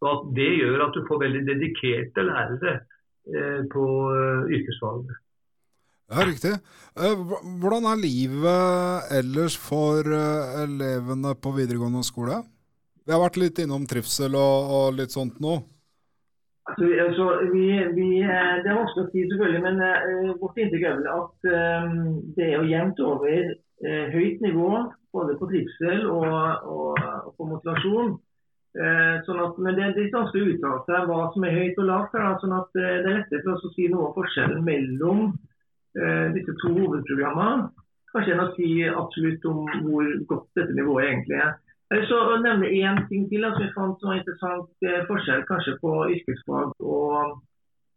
Så 0.00 0.08
at 0.08 0.30
Det 0.34 0.48
gjør 0.56 0.86
at 0.86 0.96
du 0.96 1.04
får 1.06 1.20
veldig 1.20 1.42
dedikerte 1.44 2.24
lærere 2.24 2.78
på 3.72 3.88
eh, 4.14 4.54
yrkesfagene. 4.58 5.18
Ja, 6.10 6.24
riktig. 6.26 6.56
Eh, 6.98 7.20
hvordan 7.62 7.84
er 7.86 8.00
livet 8.02 9.12
ellers 9.14 9.54
for 9.54 10.02
eh, 10.02 10.62
elevene 10.64 11.36
på 11.38 11.52
videregående 11.54 12.02
skole? 12.02 12.40
Vi 13.06 13.14
har 13.14 13.22
vært 13.22 13.38
litt 13.38 13.60
innom 13.62 13.84
trivsel 13.86 14.34
og, 14.34 14.72
og 14.74 14.96
litt 14.98 15.14
sånt 15.14 15.38
nå. 15.42 15.60
Altså, 16.70 16.88
altså, 17.04 17.28
vi, 17.52 17.62
vi, 17.94 18.08
eh, 18.24 18.56
det 18.58 18.72
er 18.72 18.80
vanskelig 18.80 19.06
å 19.06 19.12
si, 19.12 19.22
selvfølgelig, 19.30 19.62
men 19.68 20.34
vårt 20.42 20.58
inntrykk 20.58 20.88
er 20.88 20.98
vel 20.98 21.08
at 21.14 21.48
det 22.34 22.48
er 22.48 22.56
jo 22.56 22.66
jevnt 22.72 23.04
over 23.06 23.54
høyt 24.10 24.42
nivå 24.44 24.70
både 25.14 25.38
på 25.38 25.46
trivsel 25.50 26.02
og, 26.10 26.26
og, 26.74 26.98
og 26.98 27.30
på 27.38 27.46
motivasjon. 27.54 28.16
Eh, 28.70 29.16
sånn 29.26 29.40
at, 29.42 29.56
men 29.58 29.74
det, 29.74 29.88
det 29.96 30.04
er 30.04 30.12
vanskelig 30.14 30.44
å 30.44 30.50
uttale 30.52 30.82
seg 30.86 31.08
hva 31.08 31.22
som 31.34 31.46
er 31.46 31.56
høyt 31.56 31.78
og 31.82 31.88
lavt. 31.88 32.12
her, 32.14 32.36
sånn 32.38 32.54
at 32.54 32.76
eh, 32.78 32.98
Det 33.02 33.08
er 33.08 33.16
lettere 33.16 33.42
for 33.42 33.56
oss 33.56 33.66
å 33.66 33.70
si 33.74 33.88
noe 33.90 34.04
om 34.06 34.14
forskjellen 34.14 34.62
mellom 34.66 35.24
eh, 35.98 36.28
disse 36.36 36.54
to 36.62 36.70
hovedprogrammene. 36.76 37.72
Kanskje 38.14 38.36
enn 38.36 38.44
å 38.44 38.52
si 38.54 38.70
absolutt 38.86 39.44
om 39.50 39.66
hvor 39.86 40.06
godt 40.30 40.46
dette 40.58 40.76
nivået 40.78 41.08
egentlig 41.08 41.42
er. 41.42 41.58
Jeg 41.90 41.98
vil 41.98 42.06
så 42.06 42.20
nevne 42.38 42.70
én 42.70 42.98
ting 43.08 43.26
til 43.30 43.42
som 43.48 43.62
jeg 43.64 43.74
fant 43.74 43.98
som 43.98 44.12
var 44.12 44.20
interessant 44.20 44.86
eh, 44.86 45.02
forskjell 45.10 45.42
kanskje 45.48 45.74
på 45.82 45.94
yrkesfag 46.14 46.74
og, 46.78 47.40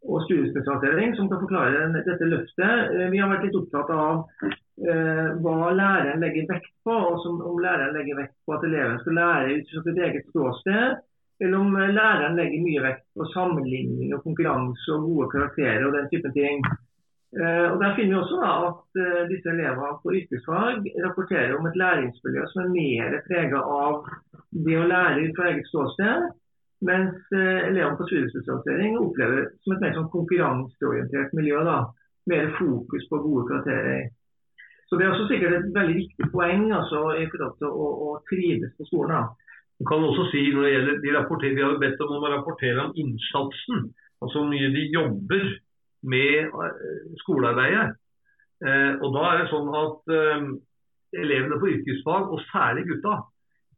og 0.04 0.22
studiespesialisering, 0.26 1.14
som 1.16 1.30
kan 1.30 1.42
forklare 1.44 1.88
dette 1.96 2.28
løftet. 2.28 2.92
Eh, 2.92 3.08
vi 3.12 3.22
har 3.22 3.32
vært 3.32 3.48
litt 3.48 3.58
opptatt 3.60 3.90
av 3.94 4.22
eh, 4.44 5.28
hva 5.40 5.72
læreren 5.72 6.22
legger 6.24 6.48
vekt 6.50 6.70
på, 6.84 6.94
og 6.94 7.18
som, 7.24 7.40
om 7.40 7.58
læreren 7.62 7.96
legger 7.96 8.20
vekt 8.20 8.36
på 8.44 8.56
at 8.56 8.68
eleven 8.68 9.00
skal 9.02 9.18
lære 9.20 9.58
ut 9.58 9.72
fra 9.72 9.84
sitt 9.88 10.00
eget 10.08 10.30
ståsted, 10.32 11.02
eller 11.42 11.58
om 11.58 11.76
læreren 11.76 12.38
legger 12.38 12.62
mye 12.62 12.82
vekt 12.84 13.06
på 13.16 13.26
sammenligning 13.32 14.12
og 14.14 14.22
konkurranse 14.26 14.92
og 14.94 15.08
gode 15.08 15.30
karakterer 15.32 15.86
og 15.88 15.96
den 15.96 16.10
type 16.12 16.30
ting. 16.36 16.62
Eh, 17.40 17.66
og 17.72 17.80
Der 17.82 17.96
finner 17.96 18.14
vi 18.14 18.20
også 18.20 18.36
da, 18.44 18.52
at 18.68 19.02
eh, 19.02 19.24
disse 19.32 19.50
elevene 19.50 19.96
på 20.02 20.14
yrkesfag 20.20 20.86
rapporterer 21.06 21.56
om 21.58 21.66
et 21.66 21.80
læringsmiljø 21.82 22.46
som 22.52 22.62
er 22.62 22.74
mer 22.76 23.16
prega 23.26 23.62
av 23.80 24.04
det 24.66 24.76
å 24.78 24.86
lære 24.86 25.24
ut 25.24 25.38
fra 25.38 25.48
eget 25.50 25.70
ståsted, 25.72 26.28
mens 26.86 27.32
eh, 27.34 27.68
elevene 27.68 27.98
på 27.98 28.06
studiespesialisering 28.08 28.98
opplever 29.00 29.48
som 29.64 29.74
et 29.74 29.84
mer 29.84 29.94
sånn 29.96 30.10
konkurranseorientert 30.12 31.32
miljø. 31.38 31.62
da, 31.66 31.78
Mer 32.30 32.46
fokus 32.56 33.04
på 33.10 33.18
gode 33.20 33.44
karakterer. 33.50 34.06
Så 34.88 34.96
Det 34.96 35.04
er 35.04 35.10
også 35.12 35.26
sikkert 35.28 35.56
et 35.58 35.74
veldig 35.74 35.96
viktig 35.96 36.28
poeng 36.32 36.70
altså, 36.72 37.00
i 37.20 37.26
forhold 37.32 37.58
til 37.60 37.68
å, 37.68 37.88
å 38.06 38.08
trives 38.30 38.72
på 38.78 38.86
skolen. 38.88 39.12
Da. 39.12 39.44
Du 39.80 39.84
kan 39.88 40.04
også 40.06 40.28
si 40.30 40.46
når 40.54 40.64
det 40.64 40.72
gjelder, 40.72 41.02
de 41.02 41.12
rapporter, 41.16 41.54
Vi 41.56 41.64
har 41.64 41.76
bedt 41.82 42.00
om 42.04 42.14
å 42.16 42.32
rapportere 42.32 42.86
om 42.86 42.94
innsatsen, 42.96 43.90
altså 44.22 44.40
hvor 44.40 44.48
mye 44.52 44.70
de 44.72 44.86
jobber 44.94 45.44
med 46.14 46.48
eh, 46.48 47.04
skolearbeidet. 47.24 47.88
Eh, 48.64 48.92
og 49.02 49.08
da 49.16 49.24
er 49.30 49.42
det 49.42 49.50
sånn 49.52 49.68
at 49.80 50.14
eh, 50.20 50.48
Elevene 51.14 51.60
på 51.62 51.68
yrkesfag, 51.70 52.32
og 52.34 52.40
særlig 52.48 52.88
gutta, 52.88 53.20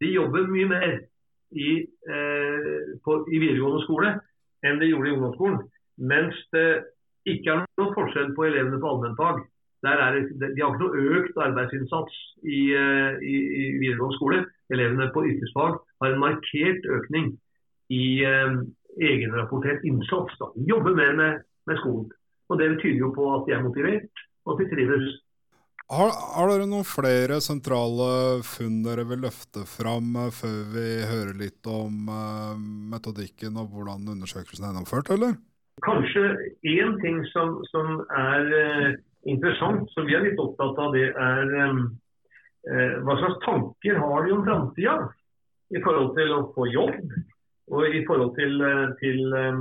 de 0.01 0.09
jobber 0.15 0.47
mye 0.49 0.69
mer 0.71 0.95
i, 1.53 1.71
eh, 2.11 2.81
på, 3.05 3.19
i 3.31 3.39
videregående 3.39 3.85
skole 3.85 4.13
enn 4.67 4.81
det 4.81 4.91
gjorde 4.91 5.11
i 5.11 5.15
ungdomsskolen. 5.17 5.61
Mens 5.97 6.39
det 6.53 6.69
ikke 7.27 7.53
er 7.53 7.63
noen 7.79 7.95
forskjell 7.95 8.33
på 8.37 8.47
elevene 8.49 8.81
på 8.83 8.91
allmennfag. 8.91 9.45
De 9.85 9.93
har 9.93 10.17
ikke 10.19 10.81
noe 10.81 11.03
økt 11.19 11.37
arbeidsinnsats 11.43 12.15
i, 12.43 12.61
eh, 12.75 13.19
i, 13.23 13.37
i, 13.37 13.65
videregående 13.83 14.19
skole. 14.19 14.41
Elevene 14.73 15.11
på 15.15 15.27
yrkesfag 15.29 15.77
har 16.03 16.13
en 16.13 16.23
markert 16.23 16.89
økning 16.99 17.35
i 17.95 18.07
eh, 18.27 18.57
egenrapportert 19.03 19.85
innsats. 19.87 20.39
Da. 20.41 20.51
Jobber 20.69 20.97
mer 20.97 21.13
med, 21.21 21.45
med, 21.67 21.79
skolen. 21.83 22.11
Og 22.49 22.59
Det 22.59 22.73
tyder 22.81 23.05
jo 23.05 23.13
på 23.15 23.29
at 23.35 23.47
de 23.47 23.55
er 23.55 23.63
motivert 23.63 24.27
og 24.47 24.55
at 24.55 24.65
de 24.65 24.75
trives. 24.75 25.07
Har, 25.87 26.11
har, 26.11 26.49
dere 26.51 26.67
noen 26.67 26.87
flere 26.87 27.37
sentrale 27.45 28.43
funn 28.43 28.81
dere 28.83 29.05
vil 29.07 29.21
løfte 29.23 29.63
fram 29.71 30.17
eh, 30.19 30.33
før 30.35 30.57
vi 30.73 30.87
hører 31.07 31.37
litt 31.39 31.69
om 31.71 32.09
uh, 32.11 32.57
metodikken 32.91 33.55
og 33.61 33.71
hvordan 33.71 34.09
undersøkelsen 34.17 34.65
er 34.65 34.73
gjennomført, 34.73 35.13
eller? 35.15 35.37
Kanskje 35.87 36.25
én 36.67 36.97
ting 37.05 37.21
som, 37.31 37.61
som 37.71 38.01
er 38.19 38.51
uh, 38.51 38.97
interessant, 39.31 39.87
som 39.95 40.07
vi 40.09 40.15
er 40.17 40.25
litt 40.27 40.41
opptatt 40.43 40.79
av, 40.81 40.95
det 40.95 41.09
er 41.11 41.55
eh, 41.61 42.95
hva 43.07 43.17
slags 43.21 43.41
tanker 43.45 43.99
har 44.03 44.27
de 44.27 44.35
om 44.37 44.45
framtida 44.47 44.97
i 45.75 45.83
forhold 45.83 46.15
til 46.19 46.35
å 46.35 46.47
få 46.55 46.67
jobb, 46.71 47.17
og 47.75 47.81
i 47.91 48.05
forhold 48.07 48.33
til, 48.39 48.63
til 49.01 49.21
eh, 49.43 49.59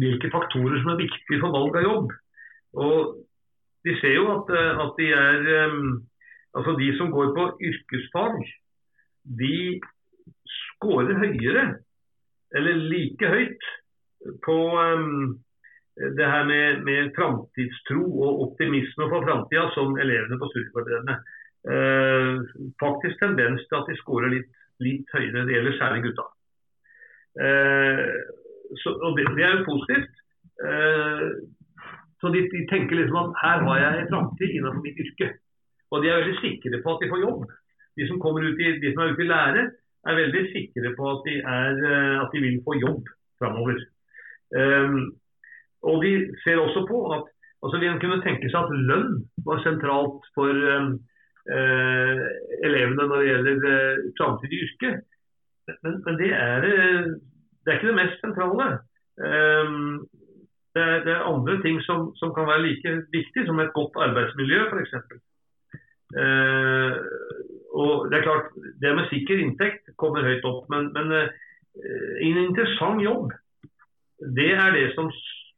hvilke 0.00 0.32
faktorer 0.32 0.80
som 0.80 0.94
er 0.94 1.02
viktige 1.02 1.40
for 1.42 1.50
valg 1.52 1.80
av 1.80 1.88
jobb. 1.88 2.14
Og 2.72 3.22
de 3.84 3.94
ser 4.00 4.14
jo 4.14 4.26
at, 4.36 4.50
eh, 4.56 4.82
at 4.84 4.98
de 4.98 5.06
er 5.12 5.66
um, 5.66 6.02
altså 6.56 6.76
de 6.78 6.88
som 6.98 7.10
går 7.10 7.32
på 7.36 7.46
yrkesfag, 7.68 8.36
de 9.40 9.80
scorer 10.58 11.18
høyere, 11.18 11.64
eller 12.54 12.84
like 12.92 13.28
høyt, 13.28 13.64
på 14.46 14.56
um, 14.78 15.38
det 16.18 16.26
her 16.32 16.44
med, 16.44 16.82
med 16.86 17.10
framtidstro 17.16 18.02
og 18.24 18.42
optimisme 18.46 19.08
for 19.10 19.24
framtida 19.26 19.64
som 19.74 19.98
elevene 19.98 20.38
på 20.38 20.50
studieforberedende. 20.52 21.16
Uh, 21.62 22.36
faktisk 22.82 23.18
tendens 23.22 23.66
til 23.66 23.78
at 23.78 23.88
de 23.90 23.96
skårer 24.00 24.30
litt, 24.34 24.48
litt, 24.82 25.10
høyere. 25.14 25.44
Det 25.46 25.56
gjelder 25.56 25.78
særlig 25.78 26.04
gutta. 26.06 26.28
Uh, 27.42 28.14
så, 28.82 28.94
og 28.94 29.18
det, 29.18 29.26
det, 29.36 29.44
er 29.46 29.58
jo 29.58 29.68
positivt. 29.68 30.18
Så 32.22 32.30
de, 32.30 32.40
de, 32.52 32.60
tenker 32.70 33.00
liksom 33.00 33.18
at 33.18 33.38
her 33.42 33.64
har 33.66 33.78
jeg 33.80 34.00
en 34.00 34.10
framtid 34.12 34.50
innenfor 34.54 34.84
mitt 34.84 35.00
yrke. 35.02 35.32
Og 35.90 36.02
de 36.02 36.10
er 36.10 36.20
veldig 36.20 36.36
sikre 36.38 36.78
på 36.84 36.92
at 36.92 37.02
de 37.02 37.08
får 37.10 37.24
jobb. 37.24 37.40
De 37.98 38.06
som, 38.08 38.20
i, 38.38 38.68
de 38.82 38.92
som 38.92 39.02
er 39.02 39.10
ute 39.10 39.24
i 39.24 39.32
lære, 39.32 39.64
er 40.06 40.20
veldig 40.20 40.44
sikre 40.52 40.92
på 40.98 41.08
at 41.10 41.26
de, 41.26 41.34
er, 41.56 41.82
eh, 41.90 42.14
at 42.22 42.30
de 42.34 42.44
vil 42.44 42.62
få 42.66 42.78
jobb 42.78 43.10
framover. 43.42 43.82
Um, 44.54 45.02
og 45.90 46.04
de 46.04 46.12
ser 46.44 46.62
også 46.62 46.86
på 46.88 47.04
at 47.16 47.30
Altså 47.62 47.78
Vi 47.78 47.88
kunne 48.02 48.24
tenke 48.24 48.48
seg 48.50 48.58
at 48.58 48.72
lønn 48.90 49.20
var 49.46 49.60
sentralt 49.62 50.24
for 50.34 50.50
eh, 50.50 52.24
elevene 52.66 53.04
når 53.06 53.20
det 53.20 53.28
gjelder 53.28 53.60
uh, 53.62 54.00
framtidig 54.18 54.58
yrke. 54.64 54.90
Men, 55.84 56.00
men 56.02 56.18
det, 56.18 56.32
er, 56.34 56.66
det, 56.66 57.68
er, 57.68 57.76
ikke 57.76 57.92
det 57.92 58.00
mest 58.00 58.18
sentrale. 58.24 58.66
Um, 59.14 60.02
det, 60.74 60.82
er, 60.82 61.02
det 61.04 61.12
er, 61.12 61.28
andre 61.28 61.58
ting 61.64 61.80
som, 61.86 62.10
som, 62.20 62.32
kan 62.36 62.48
være 62.48 62.64
like 62.64 62.94
viktig, 63.12 63.46
som 63.46 63.60
et 63.60 63.74
godt 63.76 63.98
arbeidsmiljø 64.06 64.62
f.eks. 64.70 64.94
Eh, 66.22 66.96
og 67.72 68.08
det 68.10 68.18
er 68.18 68.26
klart, 68.26 68.50
det 68.80 68.94
med 68.96 69.08
sikker 69.12 69.40
inntekt 69.42 69.92
kommer 70.00 70.24
høyt 70.26 70.44
opp, 70.48 70.66
men, 70.72 70.90
men 70.96 71.12
eh, 71.18 71.28
en 72.28 72.40
interessant 72.46 73.04
jobb, 73.04 73.32
det 74.36 74.50
er 74.54 74.74
det 74.76 74.88
som 74.96 75.08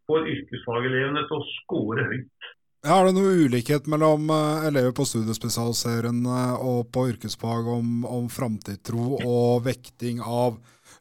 får 0.09 0.29
yrkesfagelevene 0.35 1.25
til 1.29 1.39
å 1.41 1.49
score 1.61 2.07
høyt. 2.11 2.53
Er 2.85 3.07
det 3.07 3.15
noe 3.17 3.47
ulikhet 3.47 3.87
mellom 3.89 4.29
uh, 4.29 4.67
elever 4.69 4.93
på 4.93 5.07
studiespesialiserende 5.09 6.41
og 6.61 6.91
på 6.93 7.07
yrkesfag 7.15 7.71
om, 7.73 8.03
om 8.05 8.27
framtidstro 8.29 9.23
og 9.25 9.65
vekting 9.65 10.21
av 10.21 10.59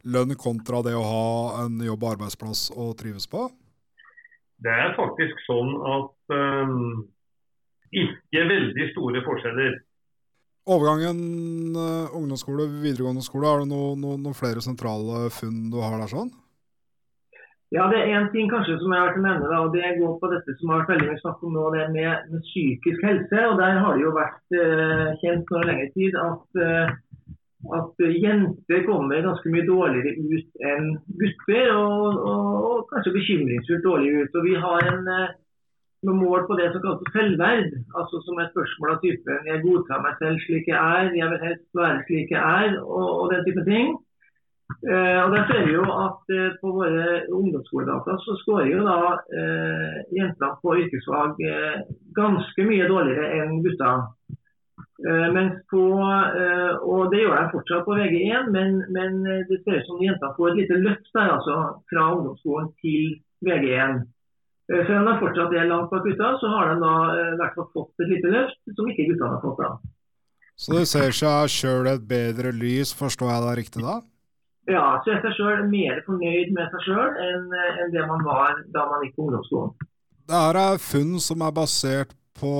lønn 0.08 0.32
kontra 0.40 0.80
det 0.86 0.96
å 0.96 1.04
ha 1.04 1.66
en 1.66 1.84
jobb 1.84 2.06
og 2.06 2.14
arbeidsplass 2.16 2.70
å 2.72 2.94
trives 3.00 3.28
på? 3.28 3.50
Det 4.64 4.72
er 4.72 4.94
faktisk 4.96 5.42
sånn 5.48 5.74
at 5.92 6.36
um, 6.36 7.02
ikke 7.94 8.46
veldig 8.50 8.86
store 8.94 9.24
forskjeller. 9.26 9.82
Overgangen 10.74 11.20
uh, 11.76 12.14
ungdomsskole, 12.16 12.70
videregående 12.84 13.26
skole, 13.26 13.50
er 13.50 13.64
det 13.64 13.72
noen 13.74 14.00
no, 14.00 14.16
noe 14.16 14.38
flere 14.38 14.64
sentrale 14.64 15.28
funn 15.36 15.68
du 15.74 15.82
har 15.84 15.98
der 16.00 16.12
sånn? 16.12 16.32
Ja, 17.74 17.88
det 17.90 18.00
er 18.00 18.12
én 18.14 18.28
ting 18.30 18.52
kanskje 18.52 18.76
som 18.78 18.92
jeg 18.94 19.02
har 19.02 19.08
vært 19.10 19.20
å 19.20 19.24
nevne. 19.24 19.60
Og 19.66 19.74
Det 19.74 19.96
går 19.98 20.14
på 20.22 20.30
dette 20.30 20.54
som 20.60 20.70
har 20.70 20.84
vært 20.84 20.92
veldig 20.94 21.08
mye 21.10 21.22
snakk 21.24 21.40
om 21.44 21.56
nå, 21.58 21.64
det 21.74 21.88
med, 21.96 22.28
med, 22.30 22.44
psykisk 22.52 23.06
helse. 23.08 23.40
og 23.50 23.58
Der 23.60 23.80
har 23.82 23.98
det 23.98 24.06
jo 24.06 24.14
vært 24.14 24.58
uh, 24.60 25.08
kjent 25.24 25.50
for 25.50 25.66
lengre 25.68 25.90
tid 25.98 26.18
at, 26.22 26.62
uh, 26.62 26.94
at 27.78 28.04
jenter 28.12 28.84
kommer 28.88 29.24
ganske 29.24 29.54
mye 29.54 29.68
dårligere 29.68 30.18
ut 30.20 30.66
enn 30.72 30.90
gutter. 31.22 31.72
Og, 31.78 32.20
og, 32.32 32.52
og 32.68 32.84
kanskje 32.92 33.16
bekymringsfullt 33.16 33.88
dårlig 33.88 34.14
ut. 34.20 34.36
og 34.36 34.50
Vi 34.50 34.58
har 34.66 34.92
en 34.92 35.10
noen 36.04 36.20
mål 36.20 36.48
på 36.48 36.58
det 36.60 36.70
som 36.72 36.84
kalles 36.84 37.14
selvverd. 37.16 37.76
altså 37.98 38.22
Som 38.26 38.40
et 38.40 38.52
spørsmål 38.54 38.96
av 38.96 39.04
typen 39.04 39.52
jeg 39.52 39.64
godtar 39.66 40.02
meg 40.04 40.18
selv 40.22 40.42
slik 40.46 40.72
jeg 40.72 40.80
er, 40.80 41.14
jeg 41.20 41.30
vil 41.34 41.46
helst 41.48 41.70
være 41.80 42.02
slik 42.08 42.34
jeg 42.36 42.42
er, 42.64 42.82
og, 42.82 43.08
og 43.22 43.32
den 43.34 43.46
type 43.48 43.64
ting. 43.70 43.96
Eh, 44.90 45.20
og 45.24 45.30
der 45.36 45.44
ser 45.48 45.66
vi 45.68 45.74
jo 45.76 45.84
at 45.86 46.32
eh, 46.34 46.54
På 46.62 46.72
våre 46.78 47.04
ungdomsskoledata 47.30 48.16
så 48.24 48.36
skårer 48.40 48.72
jo 48.72 48.86
da 48.88 49.00
eh, 49.40 49.98
jenter 50.18 50.56
på 50.64 50.78
yrkesfag 50.82 51.44
eh, 51.46 51.84
ganske 52.16 52.66
mye 52.70 52.88
dårligere 52.90 53.28
enn 53.42 53.60
gutter. 53.66 54.08
Eh, 55.02 55.30
mens 55.34 55.56
på, 55.74 55.84
eh, 56.38 56.74
og 56.86 57.12
Det 57.12 57.24
gjør 57.24 57.40
de 57.40 57.54
fortsatt 57.56 57.86
på 57.88 57.96
VG1, 57.98 58.52
men, 58.54 58.84
men, 58.94 59.24
det 59.50 59.58
ser 59.64 59.80
ut 59.80 59.88
som 59.88 60.04
jenta 60.06 60.30
får 60.38 60.52
et 60.52 60.60
lite 60.62 60.78
løft 60.86 61.10
der, 61.18 61.32
altså, 61.38 61.56
fra 61.90 62.04
ungdomsskolen 62.14 62.70
til 62.84 63.18
VG1. 63.46 64.04
Selv 64.70 65.00
om 65.02 65.10
de 65.10 65.16
fortsatt 65.20 65.54
er 65.58 65.68
langt 65.68 65.90
bak 65.92 66.06
gutta, 66.06 66.30
så 66.40 66.48
har 66.54 66.70
de 66.70 66.76
da 66.80 66.94
i 67.34 67.38
hvert 67.42 67.58
fall 67.58 67.68
fått 67.74 68.06
et 68.06 68.14
lite 68.14 68.30
løft 68.32 68.76
som 68.78 68.88
ikke 68.88 69.10
gutta 69.10 69.34
har 69.34 69.42
fått. 69.44 69.60
da. 69.60 69.74
Så 70.56 70.78
det 70.78 70.88
ser 70.88 71.12
seg 71.18 71.52
sjøl 71.52 71.90
et 71.92 72.04
bedre 72.08 72.54
lys, 72.56 72.94
forstår 72.96 73.32
jeg 73.34 73.44
deg 73.44 73.58
riktig 73.60 73.84
da? 73.84 73.98
Ja, 74.72 74.86
så 75.04 75.12
er 75.12 75.24
seg 75.26 75.36
sjøl 75.36 75.66
mer 75.68 76.00
fornøyd 76.06 76.54
med 76.56 76.70
seg 76.72 76.86
sjøl 76.86 77.18
enn, 77.26 77.50
enn, 77.52 77.90
det 77.92 78.06
man 78.08 78.24
var 78.24 78.62
da 78.72 78.86
man 78.88 79.04
gikk 79.04 79.18
på 79.18 79.26
ungdomsskolen. 79.28 79.74
Det 80.24 80.44
her 80.46 80.60
er 80.62 80.80
funn 80.80 81.18
som 81.20 81.44
er 81.44 81.56
basert 81.58 82.14
på 82.40 82.54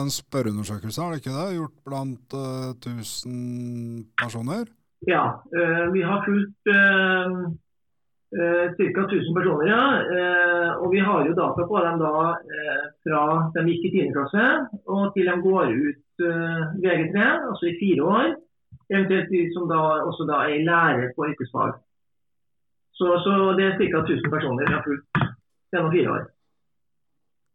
en 0.00 0.10
spørreundersøkelse, 0.10 1.02
er 1.02 1.10
det 1.12 1.20
ikke 1.22 1.36
det? 1.36 1.56
Gjort 1.56 1.76
blant 1.86 2.34
uh, 2.34 2.70
eh, 2.74 2.98
1000 2.98 4.06
personer? 4.20 4.64
Ja, 5.08 5.24
uh, 5.56 5.86
vi 5.94 6.02
har 6.02 6.24
fulgt 6.26 6.72
uh, 6.72 7.36
uh, 8.38 8.66
ca. 8.76 9.04
1000 9.04 9.36
personer, 9.38 9.66
ja. 9.70 9.84
Uh, 10.14 10.70
og 10.82 10.88
vi 10.94 11.02
har 11.06 11.26
jo 11.28 11.36
data 11.38 11.66
på 11.70 11.84
dem 11.86 12.00
da 12.02 12.12
fra 13.04 13.24
de 13.54 13.66
gikk 13.70 13.86
i 13.88 13.92
10. 14.08 14.12
klasse 14.16 14.46
og 14.90 15.12
til 15.14 15.30
de 15.30 15.36
går 15.46 15.72
ut 15.88 16.24
VG3, 16.82 17.18
altså 17.50 17.70
i 17.70 17.78
fire 17.80 18.02
år. 18.02 18.34
Eventuelt 18.90 19.30
de 19.32 19.42
som 19.54 19.68
da, 19.70 19.80
også 20.08 20.26
da 20.28 20.44
er 20.50 20.64
lærer 20.66 21.12
på 21.16 21.26
yrkesfag. 21.30 21.78
Så, 22.98 23.06
så 23.24 23.32
det 23.58 23.64
er 23.66 23.78
ca. 23.78 24.02
1000 24.04 24.30
personer 24.30 24.66
vi 24.66 24.74
har 24.74 24.84
fulgt 24.86 25.24
gjennom 25.72 25.92
fire 25.94 26.10
år. 26.16 26.24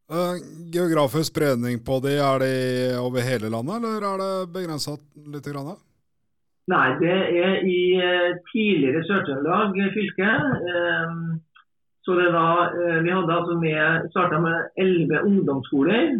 Uh, 0.09 0.39
geografisk 0.73 1.29
spredning 1.29 1.83
på 1.85 1.99
de, 2.01 2.15
er 2.17 2.41
de 2.41 2.53
over 2.97 3.21
hele 3.25 3.51
landet, 3.53 3.77
eller 3.77 4.07
er 4.09 4.23
det 4.23 4.31
begrensa 4.55 4.95
litt? 5.29 5.45
Grann? 5.45 5.77
Nei, 6.69 6.87
det 7.01 7.17
er 7.43 7.61
i 7.65 7.79
uh, 8.01 8.39
tidligere 8.49 9.05
Sør-Trøndelag 9.05 9.77
fylke. 9.93 10.33
Uh, 10.65 11.37
så 12.05 12.15
det 12.17 12.29
da, 12.33 12.45
Vi 13.05 13.11
hadde 13.13 13.35
altså 13.35 13.55
med, 13.61 14.05
starta 14.15 14.39
med 14.41 14.79
elleve 14.81 15.19
ungdomsskoler. 15.29 16.15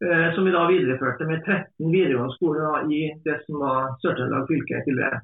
Eh, 0.00 0.34
som 0.34 0.46
vi 0.48 0.52
da 0.54 0.62
videreførte 0.64 1.26
med 1.28 1.42
13 1.44 1.90
videregående 1.92 2.32
skoler 2.38 2.86
i 2.88 3.02
det 3.20 3.34
som 3.44 3.60
var 3.60 3.98
Sør-Trøndelag 4.00 4.46
fylke 4.48 4.80
tidligere. 4.86 5.18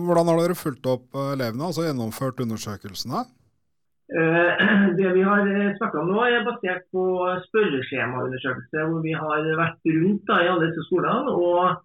Hvordan 0.00 0.30
har 0.30 0.38
dere 0.40 0.56
fulgt 0.56 0.88
opp 0.88 1.12
eh, 1.12 1.34
elevene, 1.34 1.66
altså 1.68 1.84
gjennomført 1.84 2.40
undersøkelsene? 2.40 3.26
Eh, 4.12 4.66
det 4.98 5.12
vi 5.16 5.22
har 5.24 5.46
snakka 5.78 6.02
om 6.02 6.10
nå, 6.12 6.18
er 6.26 6.44
basert 6.44 6.84
på 6.92 7.04
spørreskjemaundersøkelse, 7.46 8.84
hvor 8.90 9.00
vi 9.04 9.14
har 9.16 9.46
vært 9.56 9.88
rundt 9.88 10.26
da, 10.28 10.42
i 10.42 10.50
alle 10.52 10.68
disse 10.68 10.84
skolene 10.88 11.32
og 11.32 11.80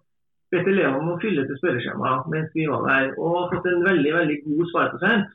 bedt 0.52 0.68
elevene 0.68 1.00
om 1.00 1.14
å 1.14 1.18
fylle 1.22 1.46
til 1.48 1.56
spørreskjema 1.60 2.12
mens 2.32 2.52
vi 2.56 2.66
var 2.68 2.84
der, 2.88 3.10
og 3.16 3.52
fått 3.52 3.68
en 3.68 3.84
veldig 3.86 4.14
veldig 4.20 4.38
god 4.44 4.70
svarprosent. 4.72 5.34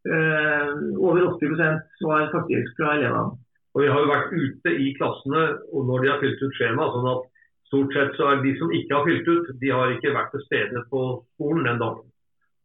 Over 0.00 1.26
80% 1.36 1.80
svar 2.00 2.30
faktisk 2.32 2.78
fra 2.78 2.94
elevene. 2.96 3.36
Og 3.74 3.82
Vi 3.82 3.90
har 3.90 4.00
jo 4.00 4.10
vært 4.10 4.32
ute 4.32 4.72
i 4.72 4.94
klassene 4.96 5.42
og 5.70 5.84
når 5.88 6.02
de 6.02 6.10
har 6.10 6.22
fylt 6.22 6.40
ut 6.42 6.56
skjema. 6.56 6.88
sånn 6.94 7.10
at 7.10 7.26
stort 7.68 7.92
sett 7.94 8.16
så 8.16 8.30
er 8.30 8.42
De 8.42 8.56
som 8.58 8.72
ikke 8.72 8.96
har 8.96 9.04
fylt 9.04 9.28
ut, 9.28 9.52
de 9.60 9.68
har 9.70 9.92
ikke 9.92 10.14
vært 10.16 10.32
til 10.32 10.44
stede 10.48 10.84
på 10.90 11.02
skolen 11.36 11.68
den 11.68 11.78
dagen. 11.78 12.08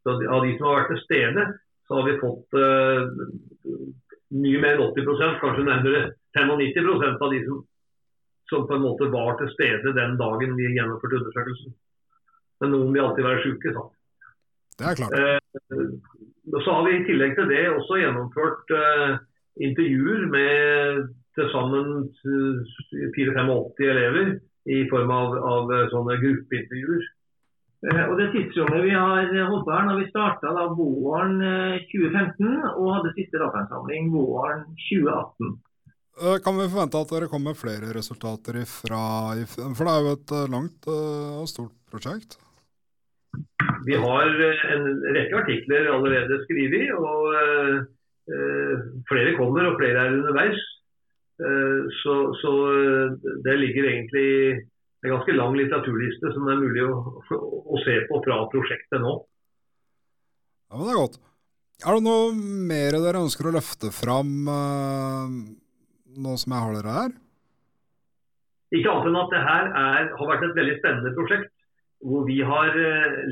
Så 0.02 0.16
Av 0.16 0.42
de 0.42 0.56
som 0.56 0.66
har 0.66 0.80
vært 0.80 0.92
til 0.94 1.04
stede, 1.04 1.46
så 1.86 1.98
har 1.98 2.06
vi 2.08 2.18
fått 2.20 2.56
uh, 2.58 3.06
mye 4.36 4.60
mer 4.62 4.76
enn 4.76 4.84
80 4.88 5.40
kanskje 5.42 5.66
nærmere 5.66 6.02
95% 6.36 7.22
av 7.22 7.32
de 7.32 7.42
som, 7.46 7.60
som, 8.50 8.64
på 8.68 8.76
en 8.76 8.84
måte 8.84 9.10
var 9.12 9.36
til 9.40 9.52
stede 9.54 9.94
den 9.96 10.16
dagen 10.20 10.56
vi 10.58 10.72
gjennomførte 10.74 11.20
undersøkelsen. 11.20 11.76
Men 12.60 12.72
noen 12.72 12.92
vil 12.94 13.04
alltid 13.04 13.28
være 13.28 13.44
syke, 13.44 13.74
sant. 13.76 13.94
Det 14.76 14.90
er 14.90 14.98
klart. 14.98 15.14
Uh, 15.14 16.58
så 16.62 16.74
har 16.74 16.84
vi 16.86 16.96
i 16.96 17.06
tillegg 17.06 17.36
til 17.38 17.48
det 17.50 17.62
også 17.70 18.00
gjennomført 18.02 18.74
uh, 18.74 19.16
intervjuer 19.62 20.26
med 20.32 21.06
til 21.36 21.50
sammen 21.52 22.08
84 23.14 23.90
elever 23.92 24.36
i 24.72 24.78
form 24.90 25.10
av, 25.12 25.34
av 25.36 25.72
sånne 25.92 26.16
gruppeintervjuer. 26.22 27.02
Eh, 27.84 28.04
og 28.08 28.16
Det 28.18 28.30
tidsrommet 28.32 28.84
vi 28.86 28.94
har 28.96 29.28
holdt 29.50 29.66
på 29.66 29.74
her, 29.74 29.84
når 29.88 30.00
vi 30.00 30.08
starta 30.08 30.52
våren 30.78 31.36
2015 31.92 32.46
eh, 32.48 32.68
og 32.72 32.92
hadde 32.96 33.14
siste 33.18 33.40
datainnsamling 33.42 34.08
våren 34.14 34.64
2018. 34.88 35.50
Eh, 36.16 36.38
kan 36.44 36.56
vi 36.56 36.70
forvente 36.72 37.02
at 37.02 37.12
dere 37.12 37.28
kommer 37.28 37.52
med 37.52 37.60
flere 37.60 37.92
resultater 37.92 38.62
ifra 38.62 39.02
For 39.76 39.84
det 39.84 39.92
er 39.92 40.06
jo 40.06 40.14
et 40.16 40.34
langt 40.54 40.88
og 40.88 41.44
stort 41.52 41.76
prosjekt? 41.92 42.38
Vi 43.84 43.98
har 44.00 44.32
en 44.72 44.86
rekke 45.12 45.42
artikler 45.42 45.92
allerede 45.92 46.40
skrevet. 46.46 46.88
og 46.96 47.84
flere 49.06 49.36
kommer, 49.36 49.68
og 49.68 49.76
flere 49.78 50.00
er 50.00 50.16
underveis. 50.16 50.62
Så, 52.00 52.14
så 52.40 52.52
det 53.44 53.54
ligger 53.60 53.84
egentlig 53.90 54.64
en 55.04 55.12
ganske 55.12 55.36
lang 55.36 55.56
litteraturliste 55.58 56.32
som 56.34 56.48
det 56.48 56.54
er 56.54 56.62
mulig 56.62 56.84
å, 56.86 56.94
å, 57.36 57.80
se 57.84 57.98
på 58.08 58.20
fra 58.24 58.40
prosjektet 58.52 59.02
nå. 59.02 59.14
Ja, 60.70 60.78
men 60.78 60.86
Det 60.86 60.94
er 60.94 61.02
godt. 61.02 61.18
Er 61.84 61.98
det 61.98 62.06
noe 62.06 62.32
mer 62.70 62.96
dere 63.04 63.22
ønsker 63.26 63.50
å 63.50 63.54
løfte 63.54 63.92
fram 63.92 64.30
nå 64.48 66.36
som 66.40 66.54
jeg 66.54 66.64
har 66.64 66.78
dere 66.78 66.94
her? 66.94 67.10
Ikke 68.74 68.90
annet 68.90 69.10
enn 69.10 69.20
at 69.20 69.34
det 69.34 69.42
her 69.44 69.68
er, 69.68 70.08
har 70.16 70.30
vært 70.32 70.46
et 70.48 70.56
veldig 70.56 70.78
spennende 70.80 71.12
prosjekt. 71.18 71.52
Hvor 72.00 72.24
vi 72.26 72.40
har 72.48 72.72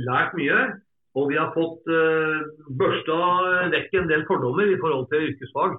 lært 0.05 0.37
mye. 0.37 0.61
Og 1.15 1.31
vi 1.31 1.39
har 1.39 1.53
fått 1.55 1.91
uh, 1.91 2.43
børsta 2.79 3.17
vekk 3.73 3.99
en 4.01 4.09
del 4.11 4.25
fordommer 4.27 4.71
i 4.71 4.79
forhold 4.81 5.07
til 5.13 5.29
yrkesfag. 5.29 5.77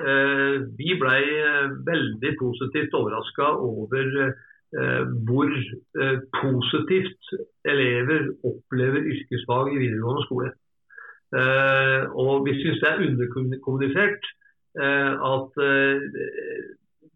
Uh, 0.00 0.64
vi 0.78 0.94
ble 1.00 1.16
uh, 1.44 1.74
veldig 1.84 2.32
positivt 2.40 2.96
overraska 2.96 3.50
over 3.60 4.14
uh, 4.24 4.30
hvor 5.26 5.50
positivt 6.36 7.30
elever 7.66 8.28
opplever 8.46 9.08
yrkesfag 9.12 9.72
i 9.74 9.80
videregående 9.80 10.26
skole. 10.28 10.50
og 12.22 12.46
vi 12.46 12.54
syns 12.60 12.78
det 12.82 12.90
er 12.90 13.02
underkommunisert 13.08 14.28
at 14.78 15.58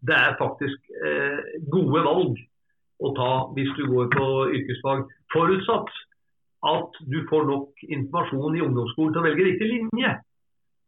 det 0.07 0.15
er 0.15 0.37
faktisk 0.41 0.79
eh, 1.05 1.39
gode 1.71 2.03
valg 2.05 2.37
å 3.05 3.11
ta 3.17 3.31
hvis 3.55 3.71
du 3.77 3.85
går 3.89 4.11
på 4.13 4.27
yrkesfag. 4.57 5.05
Forutsatt 5.33 5.91
at 6.65 6.99
du 7.11 7.19
får 7.29 7.47
nok 7.49 7.85
informasjon 7.97 8.57
i 8.57 8.63
ungdomsskolen 8.65 9.13
til 9.13 9.21
å 9.21 9.25
velge 9.27 9.47
riktig 9.49 9.69
linje. 9.71 10.13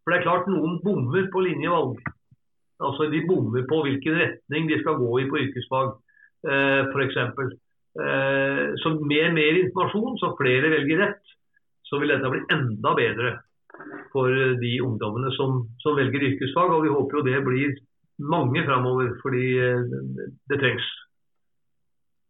For 0.04 0.14
det 0.14 0.20
er 0.20 0.28
klart 0.28 0.50
noen 0.52 0.80
bommer 0.86 1.28
på 1.34 1.44
linjevalg. 1.46 2.00
Altså 2.88 3.10
De 3.12 3.24
bommer 3.28 3.66
på 3.70 3.82
hvilken 3.86 4.20
retning 4.22 4.70
de 4.70 4.80
skal 4.82 5.00
gå 5.02 5.12
i 5.22 5.30
på 5.30 5.42
yrkesfag, 5.46 5.96
eh, 5.96 6.07
f.eks. 6.46 7.18
Eh, 7.98 8.64
så 8.78 8.94
med 9.02 9.34
mer 9.34 9.60
informasjon, 9.64 10.18
så 10.22 10.36
flere 10.38 10.70
velger 10.76 11.02
rett, 11.02 11.36
så 11.88 12.00
vil 12.00 12.14
dette 12.14 12.30
bli 12.30 12.44
enda 12.54 12.94
bedre 12.98 13.34
for 14.12 14.30
de 14.62 14.72
ungdommene 14.84 15.32
som, 15.38 15.64
som 15.82 15.98
velger 15.98 16.28
yrkesfag. 16.32 16.76
Og 16.76 16.86
vi 16.86 16.94
håper 16.94 17.18
jo 17.18 17.26
det 17.26 17.42
blir 17.46 17.76
mange 18.22 18.64
framover, 18.70 19.12
fordi 19.24 19.50
eh, 19.58 19.84
det 20.50 20.62
trengs. 20.62 20.88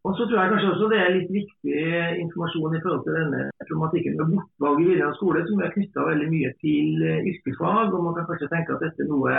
Og 0.06 0.14
så 0.16 0.24
tror 0.24 0.38
jeg 0.40 0.50
kanskje 0.52 0.68
også 0.72 0.88
det 0.88 0.98
er 1.02 1.10
litt 1.12 1.32
viktig 1.34 1.80
informasjon 2.22 2.76
i 2.76 2.82
forhold 2.84 3.02
til 3.04 3.16
denne 3.18 3.40
problematikken 3.66 4.14
med 4.16 4.30
bortvalg 4.30 4.78
i 4.80 4.86
videregående 4.86 5.18
skole, 5.18 5.42
som 5.48 5.60
er 5.60 5.74
knytta 5.74 6.04
veldig 6.06 6.28
mye 6.32 6.52
til 6.64 7.02
eh, 7.04 7.24
yrkesfag. 7.32 7.92
og 7.92 8.04
Man 8.06 8.16
kan 8.16 8.28
kanskje 8.30 8.52
tenke 8.54 8.76
at 8.76 8.84
dette 8.86 9.04
er 9.04 9.10
noe 9.10 9.34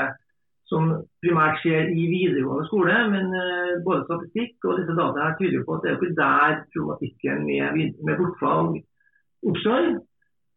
som 0.69 0.91
primært 1.23 1.59
skjer 1.63 1.89
i 1.89 2.05
videregående 2.11 2.67
skole, 2.69 2.95
men 3.13 3.33
uh, 3.33 3.79
både 3.85 4.05
statistikk 4.05 4.69
og 4.69 4.79
disse 4.79 4.95
dataene 4.97 5.37
tyder 5.39 5.65
på 5.65 5.75
at 5.75 5.85
det 5.85 5.91
er 5.91 5.97
ikke 5.97 6.19
der 6.19 6.61
problematikken 6.75 7.43
med, 7.49 7.97
med 8.05 8.21
bortfall 8.21 8.71
oppstår. 9.49 9.91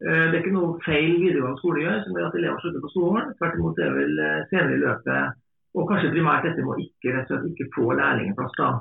Uh, 0.03 0.25
det 0.29 0.35
er 0.35 0.41
ikke 0.43 0.57
noe 0.57 0.79
feil 0.87 1.17
videregående 1.17 1.63
skole 1.63 1.85
gjør 1.85 2.01
som 2.05 2.19
gjør 2.19 2.31
at 2.31 2.41
elever 2.41 2.65
slutter 2.65 2.85
på 2.85 2.95
skolen. 2.95 3.35
Tvert 3.41 3.61
imot 3.61 3.85
er 3.85 3.99
vel 3.99 4.25
senere 4.53 4.79
i 4.79 4.83
løpet, 4.87 5.39
og 5.73 5.89
kanskje 5.89 6.15
primært 6.15 6.49
dette 6.49 6.65
med 6.65 6.75
å 6.75 6.83
ikke, 6.87 7.23
ikke 7.53 7.71
få 7.77 7.93
lærlingplass. 7.97 8.59
da 8.61 8.73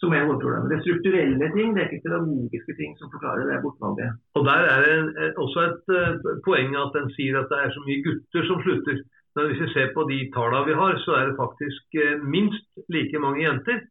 som 0.00 0.14
er 0.16 0.24
hovedproblemet. 0.24 0.70
Det 0.70 0.76
er 0.78 0.84
strukturelle 0.86 1.46
ting, 1.56 1.72
det 1.74 1.80
er 1.82 1.88
ikke 1.88 2.06
pedagogiske 2.06 2.74
ting 2.80 2.92
som 2.96 3.12
forklarer 3.14 3.44
det 3.48 3.62
bortvalget. 3.64 4.12
Og 4.36 4.42
Der 4.48 4.60
er 4.74 4.78
det 4.84 5.26
også 5.44 5.60
et 5.68 5.88
poeng 6.46 6.70
at 6.84 6.96
en 7.00 7.10
sier 7.16 7.36
at 7.40 7.50
det 7.52 7.58
er 7.60 7.74
så 7.74 7.82
mye 7.84 8.04
gutter 8.06 8.46
som 8.48 8.62
slutter. 8.64 9.02
Men 9.36 9.50
hvis 9.50 9.62
vi 9.62 9.72
ser 9.74 9.92
på 9.94 10.04
de 10.08 10.20
tallene 10.34 10.66
vi 10.66 10.78
har, 10.78 10.96
så 11.04 11.16
er 11.18 11.30
det 11.30 11.38
faktisk 11.38 11.98
uh, 12.02 12.22
minst 12.26 12.66
like 12.90 13.22
mange 13.22 13.44
jenter 13.44 13.84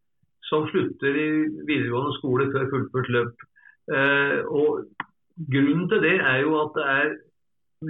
som 0.49 0.65
slutter 0.71 1.15
i 1.15 1.29
videregående 1.67 2.15
skole 2.17 2.49
før 2.53 2.67
fullført 2.73 3.13
løp. 3.15 3.45
Uh, 3.89 4.39
og 4.49 4.83
Grunnen 5.47 5.87
til 5.87 6.01
det 6.03 6.17
er 6.19 6.41
jo 6.43 6.57
at 6.59 6.73
det 6.75 6.85
er 6.91 7.13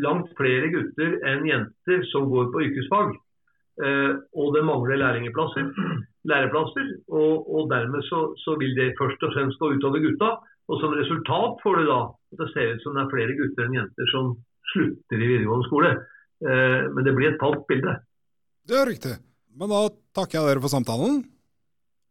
langt 0.05 0.29
flere 0.37 0.69
gutter 0.69 1.15
enn 1.25 1.47
jenter 1.49 2.03
som 2.11 2.29
går 2.29 2.51
på 2.53 2.61
yrkesfag. 2.67 3.17
og 4.35 4.47
det 4.53 4.61
mangler 4.67 4.99
lærlingeplasser, 5.01 5.71
læreplasser. 6.31 6.87
Og, 7.07 7.33
og 7.55 7.69
dermed 7.71 8.03
så, 8.05 8.19
så, 8.43 8.55
vil 8.59 8.75
det 8.75 8.97
først 8.99 9.23
og 9.23 9.33
fremst 9.33 9.59
gå 9.59 9.71
utover 9.73 10.03
gutta. 10.03 10.29
Og 10.69 10.81
som 10.81 10.93
resultat 10.93 11.63
får 11.63 11.79
du 11.79 11.85
da 11.87 11.99
at 12.05 12.41
det 12.43 12.49
ser 12.53 12.73
ut 12.75 12.83
som 12.83 12.93
det 12.93 13.05
er 13.05 13.13
flere 13.15 13.37
gutter 13.39 13.65
enn 13.65 13.79
jenter 13.79 14.11
som 14.13 14.33
slutter 14.73 15.17
i 15.17 15.29
videregående 15.31 15.69
skole. 15.71 15.95
Eh, 16.43 16.85
men 16.93 17.03
det 17.05 17.15
blir 17.17 17.33
et 17.33 17.41
falskt 17.41 17.67
bilde. 17.69 17.97
Det 18.67 18.77
er 18.79 18.87
riktig. 18.89 19.17
Men 19.59 19.71
da 19.73 19.81
takker 20.15 20.39
jeg 20.39 20.47
dere 20.47 20.63
for 20.63 20.71
samtalen. 20.71 21.21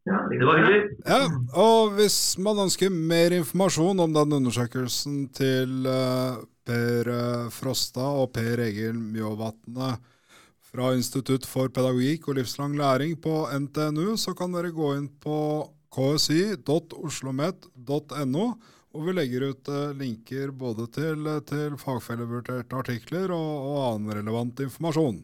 Ja, 0.08 0.18
det 0.30 0.44
var 0.44 0.60
hyggelig. 0.60 0.82
Ja, 1.04 1.20
og 1.60 1.96
hvis 1.98 2.38
man 2.40 2.62
ønsker 2.64 2.92
mer 2.92 3.34
informasjon 3.36 4.00
om 4.00 4.14
den 4.14 4.36
undersøkelsen 4.38 5.26
til 5.36 5.84
uh, 5.84 6.38
Per 6.64 7.10
uh, 7.12 7.50
Frosta 7.52 8.06
og 8.22 8.30
Per 8.36 8.62
Egil 8.64 8.96
Mjåvatne 8.96 9.98
fra 10.68 10.92
Institutt 10.96 11.44
for 11.48 11.68
pedagogikk 11.72 12.28
og 12.28 12.38
livslang 12.40 12.76
læring 12.78 13.18
på 13.20 13.42
NTNU, 13.52 14.16
så 14.20 14.32
kan 14.36 14.52
dere 14.56 14.72
gå 14.72 14.94
inn 14.96 15.10
på 15.20 15.38
og 18.96 19.04
vi 19.06 19.14
legger 19.14 19.48
ut 19.50 19.68
eh, 19.72 19.96
linker 19.98 20.52
både 20.56 20.86
til, 20.94 21.28
til 21.48 21.76
fagfellevurderte 21.80 22.78
artikler 22.78 23.34
og, 23.36 23.50
og 23.72 23.80
annen 23.90 24.14
relevant 24.20 24.62
informasjon. 24.64 25.20